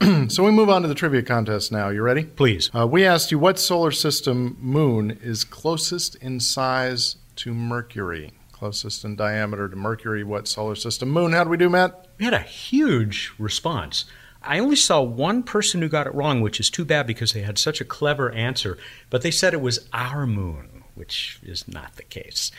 so 0.28 0.44
we 0.44 0.50
move 0.50 0.68
on 0.70 0.82
to 0.82 0.88
the 0.88 0.94
trivia 0.94 1.22
contest 1.22 1.72
now. 1.72 1.88
You 1.88 2.02
ready? 2.02 2.24
Please. 2.24 2.70
Uh, 2.74 2.86
we 2.86 3.04
asked 3.04 3.30
you 3.30 3.38
what 3.38 3.58
solar 3.58 3.90
system 3.90 4.56
moon 4.60 5.18
is 5.22 5.44
closest 5.44 6.16
in 6.16 6.40
size 6.40 7.16
to 7.36 7.54
Mercury? 7.54 8.32
Closest 8.52 9.04
in 9.04 9.16
diameter 9.16 9.68
to 9.68 9.76
Mercury. 9.76 10.24
What 10.24 10.48
solar 10.48 10.74
system 10.74 11.10
moon? 11.10 11.32
How 11.32 11.44
do 11.44 11.50
we 11.50 11.56
do, 11.58 11.68
Matt? 11.68 12.06
We 12.18 12.24
had 12.24 12.34
a 12.34 12.40
huge 12.40 13.32
response. 13.38 14.06
I 14.42 14.58
only 14.60 14.76
saw 14.76 15.02
one 15.02 15.42
person 15.42 15.82
who 15.82 15.88
got 15.88 16.06
it 16.06 16.14
wrong, 16.14 16.40
which 16.40 16.60
is 16.60 16.70
too 16.70 16.84
bad 16.84 17.06
because 17.06 17.32
they 17.32 17.42
had 17.42 17.58
such 17.58 17.80
a 17.80 17.84
clever 17.84 18.30
answer, 18.30 18.78
but 19.10 19.22
they 19.22 19.30
said 19.30 19.52
it 19.52 19.60
was 19.60 19.88
our 19.92 20.26
moon, 20.26 20.84
which 20.96 21.38
is 21.42 21.68
not 21.68 21.96
the 21.96 22.02
case. 22.02 22.50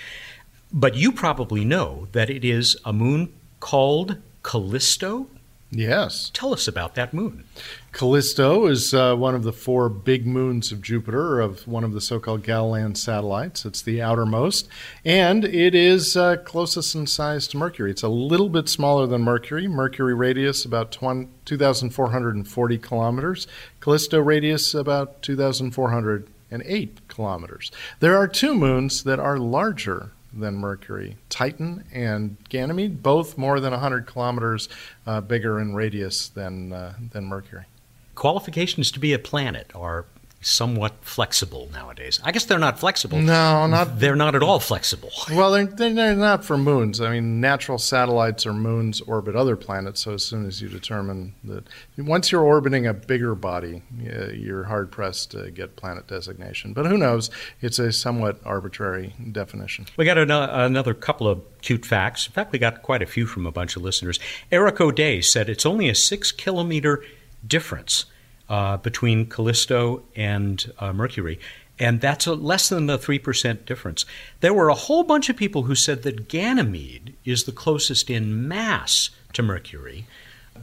But 0.72 0.96
you 0.96 1.12
probably 1.12 1.64
know 1.66 2.08
that 2.12 2.30
it 2.30 2.44
is 2.44 2.78
a 2.84 2.94
moon 2.94 3.34
called 3.60 4.18
Callisto. 4.44 5.28
Yes. 5.70 6.32
Tell 6.34 6.54
us 6.54 6.68
about 6.68 6.96
that 6.96 7.14
moon. 7.14 7.44
Callisto 7.92 8.68
is 8.68 8.94
uh, 8.94 9.16
one 9.16 9.36
of 9.36 9.44
the 9.44 9.52
four 9.52 9.90
big 9.90 10.26
moons 10.26 10.72
of 10.72 10.82
Jupiter, 10.82 11.42
of 11.42 11.68
one 11.68 11.84
of 11.84 11.92
the 11.92 12.00
so 12.00 12.20
called 12.20 12.44
Galilean 12.44 12.96
satellites. 12.96 13.66
It's 13.66 13.82
the 13.82 14.02
outermost, 14.02 14.70
and 15.04 15.44
it 15.44 15.76
is 15.76 16.16
uh, 16.16 16.38
closest 16.38 16.96
in 16.96 17.08
size 17.08 17.48
to 17.50 17.58
Mercury. 17.58 17.92
It's 17.92 18.04
a 18.04 18.08
little 18.08 18.50
bit 18.50 18.70
smaller 18.70 19.08
than 19.08 19.24
Mercury. 19.24 19.68
Mercury 19.68 20.14
radius 20.14 20.64
about 20.64 20.92
20, 20.92 21.28
2,440 21.44 22.78
kilometers, 22.78 23.48
Callisto 23.82 24.22
radius 24.22 24.74
about 24.74 25.22
2,408 25.22 27.07
kilometers. 27.18 27.72
There 28.00 28.16
are 28.16 28.28
two 28.28 28.54
moons 28.54 29.04
that 29.04 29.20
are 29.20 29.40
larger 29.40 30.12
than 30.32 30.56
Mercury. 30.56 31.18
Titan 31.30 31.84
and 31.92 32.38
Ganymede, 32.48 33.02
both 33.02 33.38
more 33.38 33.60
than 33.60 33.72
100 33.72 34.06
kilometers 34.06 34.70
uh, 35.08 35.20
bigger 35.22 35.60
in 35.60 35.74
radius 35.74 36.30
than, 36.30 36.72
uh, 36.72 36.94
than 37.12 37.26
Mercury. 37.26 37.66
Qualifications 38.14 38.92
to 38.92 39.00
be 39.00 39.14
a 39.14 39.20
planet 39.20 39.72
are 39.76 40.06
somewhat 40.42 40.94
flexible 41.02 41.68
nowadays. 41.74 42.20
I 42.24 42.32
guess 42.32 42.46
they're 42.46 42.60
not 42.60 42.80
flexible. 42.80 43.20
No, 43.20 43.68
not. 43.68 44.00
They're 44.00 44.16
not 44.16 44.36
at 44.36 44.44
all 44.44 44.60
flexible. 44.60 45.10
Well, 45.38 45.52
they're, 45.52 45.66
they're 45.66 46.16
not 46.16 46.46
for 46.46 46.58
moons. 46.58 47.02
I 47.02 47.12
mean, 47.12 47.42
natural 47.42 47.78
satellites 47.78 48.46
or 48.46 48.54
moons 48.54 49.02
orbit 49.02 49.36
other 49.36 49.56
planets. 49.56 50.02
So 50.02 50.14
as 50.14 50.26
soon 50.26 50.48
as 50.48 50.62
you 50.62 50.70
determine 50.70 51.36
that, 51.44 51.66
once 51.98 52.32
you're 52.32 52.44
orbiting 52.44 52.88
a 52.88 52.94
bigger 52.94 53.36
body, 53.36 53.84
you're 54.00 54.64
hard 54.64 54.90
pressed 54.90 55.32
to 55.32 55.52
get 55.52 55.76
planet 55.76 56.08
designation. 56.08 56.74
But 56.74 56.86
who 56.86 56.98
knows? 56.98 57.30
It's 57.62 57.78
a 57.78 57.92
somewhat 57.92 58.40
arbitrary 58.46 59.14
definition. 59.32 59.86
We 59.98 60.06
got 60.06 60.18
an, 60.18 60.32
another 60.32 60.94
couple 60.94 61.28
of 61.28 61.42
cute 61.62 61.86
facts. 61.86 62.26
In 62.26 62.34
fact, 62.34 62.52
we 62.52 62.58
got 62.58 62.82
quite 62.82 63.02
a 63.02 63.08
few 63.08 63.26
from 63.26 63.46
a 63.46 63.52
bunch 63.52 63.76
of 63.76 63.84
listeners. 63.84 64.20
Eric 64.52 64.80
O'Day 64.80 65.22
said 65.22 65.50
it's 65.50 65.66
only 65.66 65.90
a 65.90 65.96
six 65.96 66.32
kilometer 66.32 67.04
difference 67.46 68.06
uh, 68.50 68.78
between 68.78 69.26
Callisto 69.26 70.04
and 70.16 70.72
uh, 70.80 70.94
Mercury. 70.94 71.40
And 71.80 72.02
that's 72.02 72.26
a, 72.26 72.34
less 72.34 72.70
than 72.70 72.88
the 72.88 72.98
3% 72.98 73.66
difference. 73.66 74.06
There 74.40 74.54
were 74.54 74.70
a 74.70 74.74
whole 74.74 75.04
bunch 75.04 75.30
of 75.30 75.38
people 75.38 75.64
who 75.64 75.76
said 75.76 76.04
that 76.04 76.28
Ganymede 76.28 77.16
is 77.24 77.44
the 77.44 77.52
closest 77.52 78.10
in 78.10 78.48
mass 78.48 79.12
to 79.34 79.44
Mercury 79.44 80.06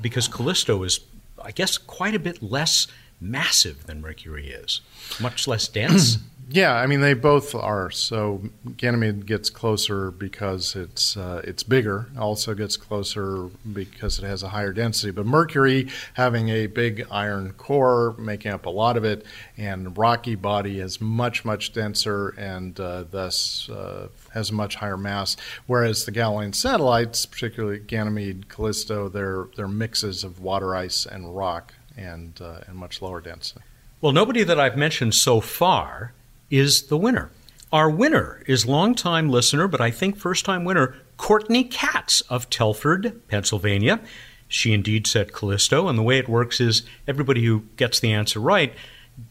because 0.01 0.27
Callisto 0.27 0.83
is, 0.83 1.01
I 1.41 1.53
guess, 1.53 1.79
quite 1.79 2.15
a 2.15 2.19
bit 2.19 2.43
less 2.43 2.89
massive 3.21 3.87
than 3.87 4.01
Mercury 4.01 4.49
is, 4.49 4.81
much 5.21 5.47
less 5.47 5.69
dense. 5.69 6.19
Yeah, 6.51 6.75
I 6.75 6.87
mean 6.87 7.01
they 7.01 7.15
both 7.15 7.55
are. 7.55 7.91
So 7.91 8.43
Ganymede 8.77 9.27
gets 9.27 9.49
closer 9.49 10.11
because 10.11 10.77
it's 10.77 11.17
uh, 11.17 11.41
it's 11.45 11.63
bigger. 11.63 12.07
Also 12.19 12.55
gets 12.55 12.77
closer 12.77 13.49
because 13.73 14.19
it 14.19 14.25
has 14.25 14.43
a 14.43 14.49
higher 14.51 14.73
density. 14.73 15.11
But 15.11 15.25
Mercury, 15.27 15.89
having 16.15 16.51
a 16.51 16.67
big 16.67 17.07
iron 17.11 17.53
core 17.53 18.15
making 18.19 18.53
up 18.53 18.67
a 18.67 18.71
lot 18.71 18.97
of 18.97 19.05
it, 19.05 19.25
and 19.57 19.97
rocky 19.97 20.35
body 20.35 20.81
is 20.81 21.01
much 21.01 21.45
much 21.45 21.73
denser 21.73 22.31
and 22.31 22.79
uh, 22.79 23.05
thus 23.11 23.71
uh, 23.71 24.09
has 24.35 24.51
a 24.51 24.55
much 24.55 24.75
higher 24.75 24.99
mass. 24.99 25.37
Whereas 25.67 26.05
the 26.05 26.13
Galilean 26.13 26.53
satellites, 26.53 27.25
particularly 27.25 27.79
Ganymede, 27.79 28.51
Callisto, 28.51 29.09
they're 29.09 29.47
they're 29.57 29.69
mixes 29.69 30.25
of 30.25 30.41
water 30.41 30.77
ice 30.77 31.07
and 31.07 31.35
rock 31.35 31.73
and 31.97 32.39
uh, 32.43 32.61
and 32.67 32.77
much 32.77 33.01
lower 33.01 33.23
density. 33.23 33.63
Well, 34.03 34.13
nobody 34.13 34.45
that 34.45 34.61
I've 34.61 34.77
mentioned 34.77 35.15
so 35.15 35.41
far 35.41 36.13
is 36.51 36.85
the 36.85 36.97
winner. 36.97 37.31
Our 37.73 37.91
winner 37.91 38.43
is 38.47 38.67
longtime 38.67 39.29
listener, 39.29 39.67
but 39.67 39.81
I 39.81 39.91
think 39.91 40.17
first 40.17 40.45
time 40.45 40.65
winner, 40.65 40.97
Courtney 41.17 41.65
Katz 41.65 42.21
of 42.23 42.49
Telford, 42.51 43.21
Pennsylvania. 43.29 44.01
She 44.47 44.73
indeed 44.73 45.07
said 45.07 45.33
Callisto, 45.33 45.89
and 45.89 45.99
the 45.99 46.03
way 46.03 46.19
it 46.19 46.29
works 46.29 46.61
is 46.61 46.83
everybody 47.09 47.45
who 47.45 47.65
gets 47.77 47.99
the 47.99 48.13
answer 48.13 48.39
right, 48.39 48.73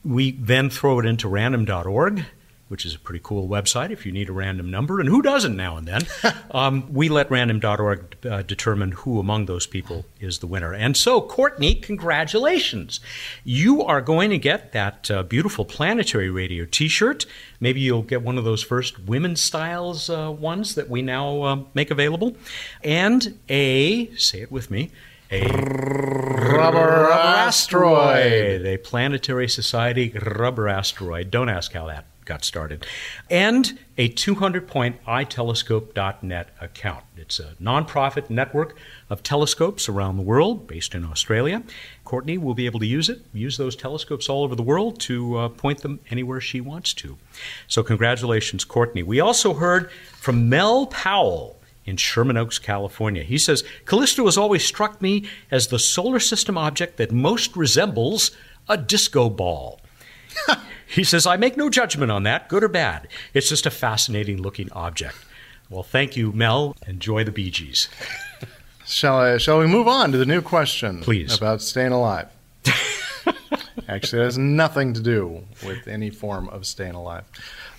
we 0.04 0.32
then 0.32 0.70
throw 0.70 1.00
it 1.00 1.06
into 1.06 1.28
random.org 1.28 2.26
which 2.74 2.88
is 2.88 2.96
a 2.96 3.00
pretty 3.00 3.20
cool 3.24 3.48
website 3.48 3.92
if 3.92 4.04
you 4.04 4.12
need 4.12 4.28
a 4.30 4.34
random 4.34 4.72
number, 4.72 5.00
and 5.00 5.08
who 5.08 5.22
doesn't 5.22 5.56
now 5.56 5.78
and 5.78 5.88
then? 5.88 6.02
um, 6.52 6.92
we 6.92 7.08
let 7.08 7.30
random.org 7.30 8.26
uh, 8.26 8.42
determine 8.42 8.94
who 8.94 9.20
among 9.20 9.46
those 9.46 9.68
people 9.68 10.06
is 10.20 10.40
the 10.40 10.48
winner. 10.48 10.74
And 10.74 10.98
so, 10.98 11.22
Courtney, 11.22 11.76
congratulations. 11.76 13.00
You 13.44 13.84
are 13.84 14.02
going 14.02 14.32
to 14.32 14.40
get 14.40 14.72
that 14.72 15.12
uh, 15.12 15.22
beautiful 15.22 15.66
planetary 15.66 16.32
radio 16.32 16.66
t 16.66 16.88
shirt. 16.88 17.28
Maybe 17.60 17.80
you'll 17.80 18.02
get 18.02 18.24
one 18.24 18.40
of 18.40 18.44
those 18.44 18.64
first 18.64 18.98
women's 19.02 19.40
styles 19.40 20.10
uh, 20.10 20.32
ones 20.32 20.74
that 20.74 20.90
we 20.90 21.04
now 21.04 21.44
uh, 21.44 21.60
make 21.76 21.92
available. 21.92 22.36
And 22.84 23.38
a, 23.50 24.12
say 24.16 24.42
it 24.42 24.52
with 24.52 24.72
me, 24.72 24.90
a 25.30 25.46
rubber 26.58 27.12
asteroid. 27.12 28.66
A 28.66 28.78
planetary 28.78 29.48
society 29.48 30.10
rubber 30.10 30.68
asteroid. 30.68 31.30
Don't 31.30 31.50
ask 31.50 31.74
how 31.74 31.86
that 31.86 32.06
got 32.26 32.44
started, 32.44 32.86
and 33.30 33.80
a 33.98 34.08
200 34.08 34.68
point 34.68 35.04
itelescope.net 35.06 36.50
account. 36.60 37.04
It's 37.16 37.40
a 37.40 37.54
nonprofit 37.62 38.30
network 38.30 38.76
of 39.10 39.24
telescopes 39.24 39.88
around 39.88 40.18
the 40.18 40.24
world 40.24 40.68
based 40.68 40.96
in 40.96 41.06
Australia. 41.06 41.64
Courtney 42.04 42.38
will 42.38 42.54
be 42.54 42.66
able 42.66 42.80
to 42.80 42.86
use 42.86 43.10
it, 43.10 43.22
use 43.34 43.58
those 43.58 43.76
telescopes 43.76 44.30
all 44.30 44.44
over 44.44 44.56
the 44.56 44.64
world 44.64 45.00
to 45.02 45.38
uh, 45.38 45.50
point 45.50 45.82
them 45.82 46.00
anywhere 46.10 46.42
she 46.42 46.62
wants 46.62 46.94
to. 46.96 47.18
So, 47.68 47.84
congratulations, 47.84 48.66
Courtney. 48.66 49.04
We 49.04 49.20
also 49.20 49.54
heard 49.54 49.92
from 49.92 50.50
Mel 50.50 50.88
Powell 50.88 51.60
in 51.86 51.98
Sherman 51.98 52.38
Oaks, 52.38 52.60
California. 52.60 53.24
He 53.24 53.38
says, 53.38 53.64
Callisto 53.86 54.26
has 54.26 54.38
always 54.38 54.66
struck 54.66 55.02
me 55.02 55.26
as 55.52 55.68
the 55.68 55.80
solar 55.80 56.20
system 56.20 56.58
object 56.58 56.98
that 56.98 57.12
most 57.12 57.56
resembles 57.56 58.32
a 58.70 58.78
disco 58.78 59.30
ball. 59.30 59.82
He 60.94 61.04
says, 61.04 61.26
I 61.26 61.38
make 61.38 61.58
no 61.58 61.70
judgment 61.70 62.12
on 62.12 62.24
that, 62.24 62.48
good 62.50 62.64
or 62.64 62.68
bad. 62.68 63.08
It's 63.34 63.50
just 63.50 63.66
a 63.66 63.72
fascinating 63.72 64.42
looking 64.42 64.72
object. 64.74 65.16
Well, 65.70 65.82
thank 65.82 66.16
you, 66.16 66.32
Mel. 66.32 66.76
Enjoy 66.86 67.24
the 67.24 67.32
Bee 67.32 67.50
Gees. 67.50 67.90
shall, 68.86 69.18
I, 69.18 69.38
shall 69.38 69.58
we 69.58 69.66
move 69.66 69.88
on 69.88 70.12
to 70.12 70.20
the 70.20 70.26
new 70.26 70.42
question? 70.42 71.02
Please. 71.02 71.36
About 71.36 71.62
staying 71.62 71.94
alive. 71.94 72.28
Actually, 73.88 74.22
it 74.22 74.26
has 74.26 74.38
nothing 74.38 74.94
to 74.94 75.02
do 75.02 75.44
with 75.66 75.88
any 75.88 76.12
form 76.12 76.48
of 76.50 76.66
staying 76.66 76.94
alive. 76.94 77.24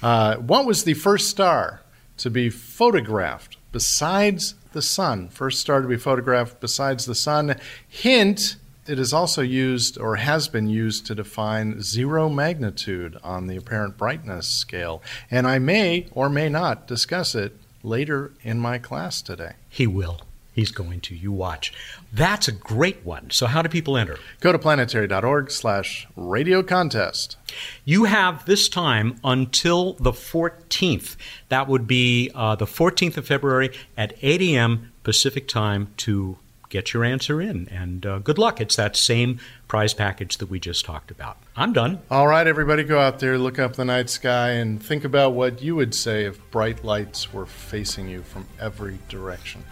Uh, 0.02 0.36
what 0.36 0.66
was 0.66 0.82
the 0.82 0.94
first 0.94 1.28
star 1.30 1.82
to 2.16 2.30
be 2.30 2.50
photographed 2.50 3.58
besides 3.70 4.56
the 4.72 4.82
sun? 4.82 5.28
First 5.28 5.60
star 5.60 5.80
to 5.82 5.88
be 5.88 5.96
photographed 5.96 6.60
besides 6.60 7.06
the 7.06 7.14
sun. 7.14 7.56
Hint 7.88 8.56
it 8.86 8.98
is 8.98 9.12
also 9.12 9.42
used 9.42 9.98
or 9.98 10.16
has 10.16 10.48
been 10.48 10.68
used 10.68 11.06
to 11.06 11.14
define 11.14 11.80
zero 11.80 12.28
magnitude 12.28 13.18
on 13.22 13.46
the 13.46 13.56
apparent 13.56 13.96
brightness 13.96 14.48
scale, 14.48 15.02
and 15.30 15.46
I 15.46 15.58
may 15.58 16.08
or 16.12 16.28
may 16.28 16.48
not 16.48 16.86
discuss 16.86 17.34
it 17.34 17.56
later 17.82 18.32
in 18.42 18.58
my 18.58 18.78
class 18.78 19.22
today. 19.22 19.54
He 19.68 19.86
will. 19.86 20.20
He's 20.54 20.70
going 20.70 21.00
to. 21.00 21.16
You 21.16 21.32
watch. 21.32 21.72
That's 22.12 22.46
a 22.46 22.52
great 22.52 23.04
one. 23.04 23.30
So 23.30 23.46
how 23.46 23.60
do 23.60 23.68
people 23.68 23.96
enter? 23.96 24.18
Go 24.38 24.52
to 24.52 24.58
planetary.org 24.58 25.50
slash 25.50 26.06
radio 26.14 26.62
contest. 26.62 27.36
You 27.84 28.04
have 28.04 28.46
this 28.46 28.68
time 28.68 29.18
until 29.24 29.94
the 29.94 30.12
14th. 30.12 31.16
That 31.48 31.66
would 31.66 31.88
be 31.88 32.30
uh, 32.36 32.54
the 32.54 32.66
14th 32.66 33.16
of 33.16 33.26
February 33.26 33.70
at 33.96 34.14
8 34.22 34.42
a.m. 34.42 34.92
Pacific 35.02 35.48
time 35.48 35.92
to 35.98 36.38
get 36.74 36.92
your 36.92 37.04
answer 37.04 37.40
in. 37.40 37.68
And 37.68 38.04
uh, 38.04 38.18
good 38.18 38.36
luck. 38.36 38.60
It's 38.60 38.74
that 38.74 38.96
same 38.96 39.38
prize 39.68 39.94
package 39.94 40.38
that 40.38 40.50
we 40.50 40.58
just 40.58 40.84
talked 40.84 41.12
about. 41.12 41.38
I'm 41.56 41.72
done. 41.72 42.00
All 42.10 42.26
right, 42.26 42.46
everybody, 42.46 42.82
go 42.82 42.98
out 42.98 43.20
there, 43.20 43.38
look 43.38 43.60
up 43.60 43.76
the 43.76 43.84
night 43.84 44.10
sky, 44.10 44.50
and 44.50 44.82
think 44.82 45.04
about 45.04 45.34
what 45.34 45.62
you 45.62 45.76
would 45.76 45.94
say 45.94 46.24
if 46.24 46.38
bright 46.50 46.84
lights 46.84 47.32
were 47.32 47.46
facing 47.46 48.08
you 48.08 48.22
from 48.22 48.44
every 48.60 48.98
direction. 49.08 49.64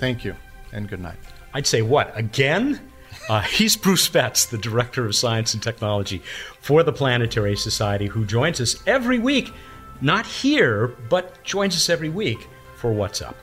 Thank 0.00 0.24
you, 0.24 0.34
and 0.72 0.88
good 0.88 1.00
night. 1.00 1.18
I'd 1.54 1.68
say 1.68 1.82
what? 1.82 2.18
Again? 2.18 2.80
Uh, 3.28 3.40
he's 3.42 3.76
Bruce 3.76 4.08
Betts, 4.08 4.46
the 4.46 4.58
Director 4.58 5.06
of 5.06 5.14
Science 5.14 5.54
and 5.54 5.62
Technology 5.62 6.20
for 6.60 6.82
the 6.82 6.92
Planetary 6.92 7.56
Society, 7.56 8.06
who 8.06 8.24
joins 8.24 8.60
us 8.60 8.82
every 8.88 9.20
week, 9.20 9.52
not 10.00 10.26
here, 10.26 10.88
but 11.08 11.44
joins 11.44 11.76
us 11.76 11.88
every 11.88 12.08
week 12.08 12.48
for 12.74 12.92
What's 12.92 13.22
Up. 13.22 13.36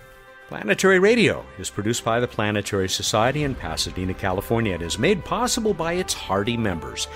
Planetary 0.48 0.98
Radio 0.98 1.46
is 1.60 1.70
produced 1.70 2.06
by 2.06 2.22
the 2.22 2.28
Planetary 2.28 2.88
Society 2.88 3.44
in 3.44 3.54
Pasadena, 3.54 4.14
California. 4.14 4.76
It 4.76 4.82
is 4.82 4.98
made 4.98 5.26
possible 5.26 5.74
by 5.74 5.94
its 5.94 6.14
hardy 6.14 6.56
members. 6.56 7.10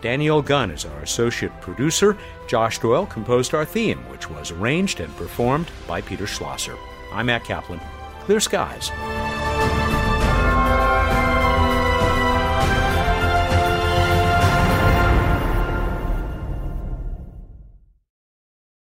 Danielle 0.00 0.40
Gunn 0.40 0.70
is 0.70 0.84
our 0.84 1.00
associate 1.00 1.60
producer. 1.60 2.16
Josh 2.46 2.78
Doyle 2.78 3.06
composed 3.06 3.54
our 3.54 3.64
theme, 3.64 3.98
which 4.08 4.30
was 4.30 4.52
arranged 4.52 5.00
and 5.00 5.14
performed 5.16 5.68
by 5.88 6.00
Peter 6.00 6.28
Schlosser. 6.28 6.76
I'm 7.12 7.26
Mat 7.26 7.42
Kaplan. 7.42 7.80
Clear 8.20 8.38
skies. 8.38 8.92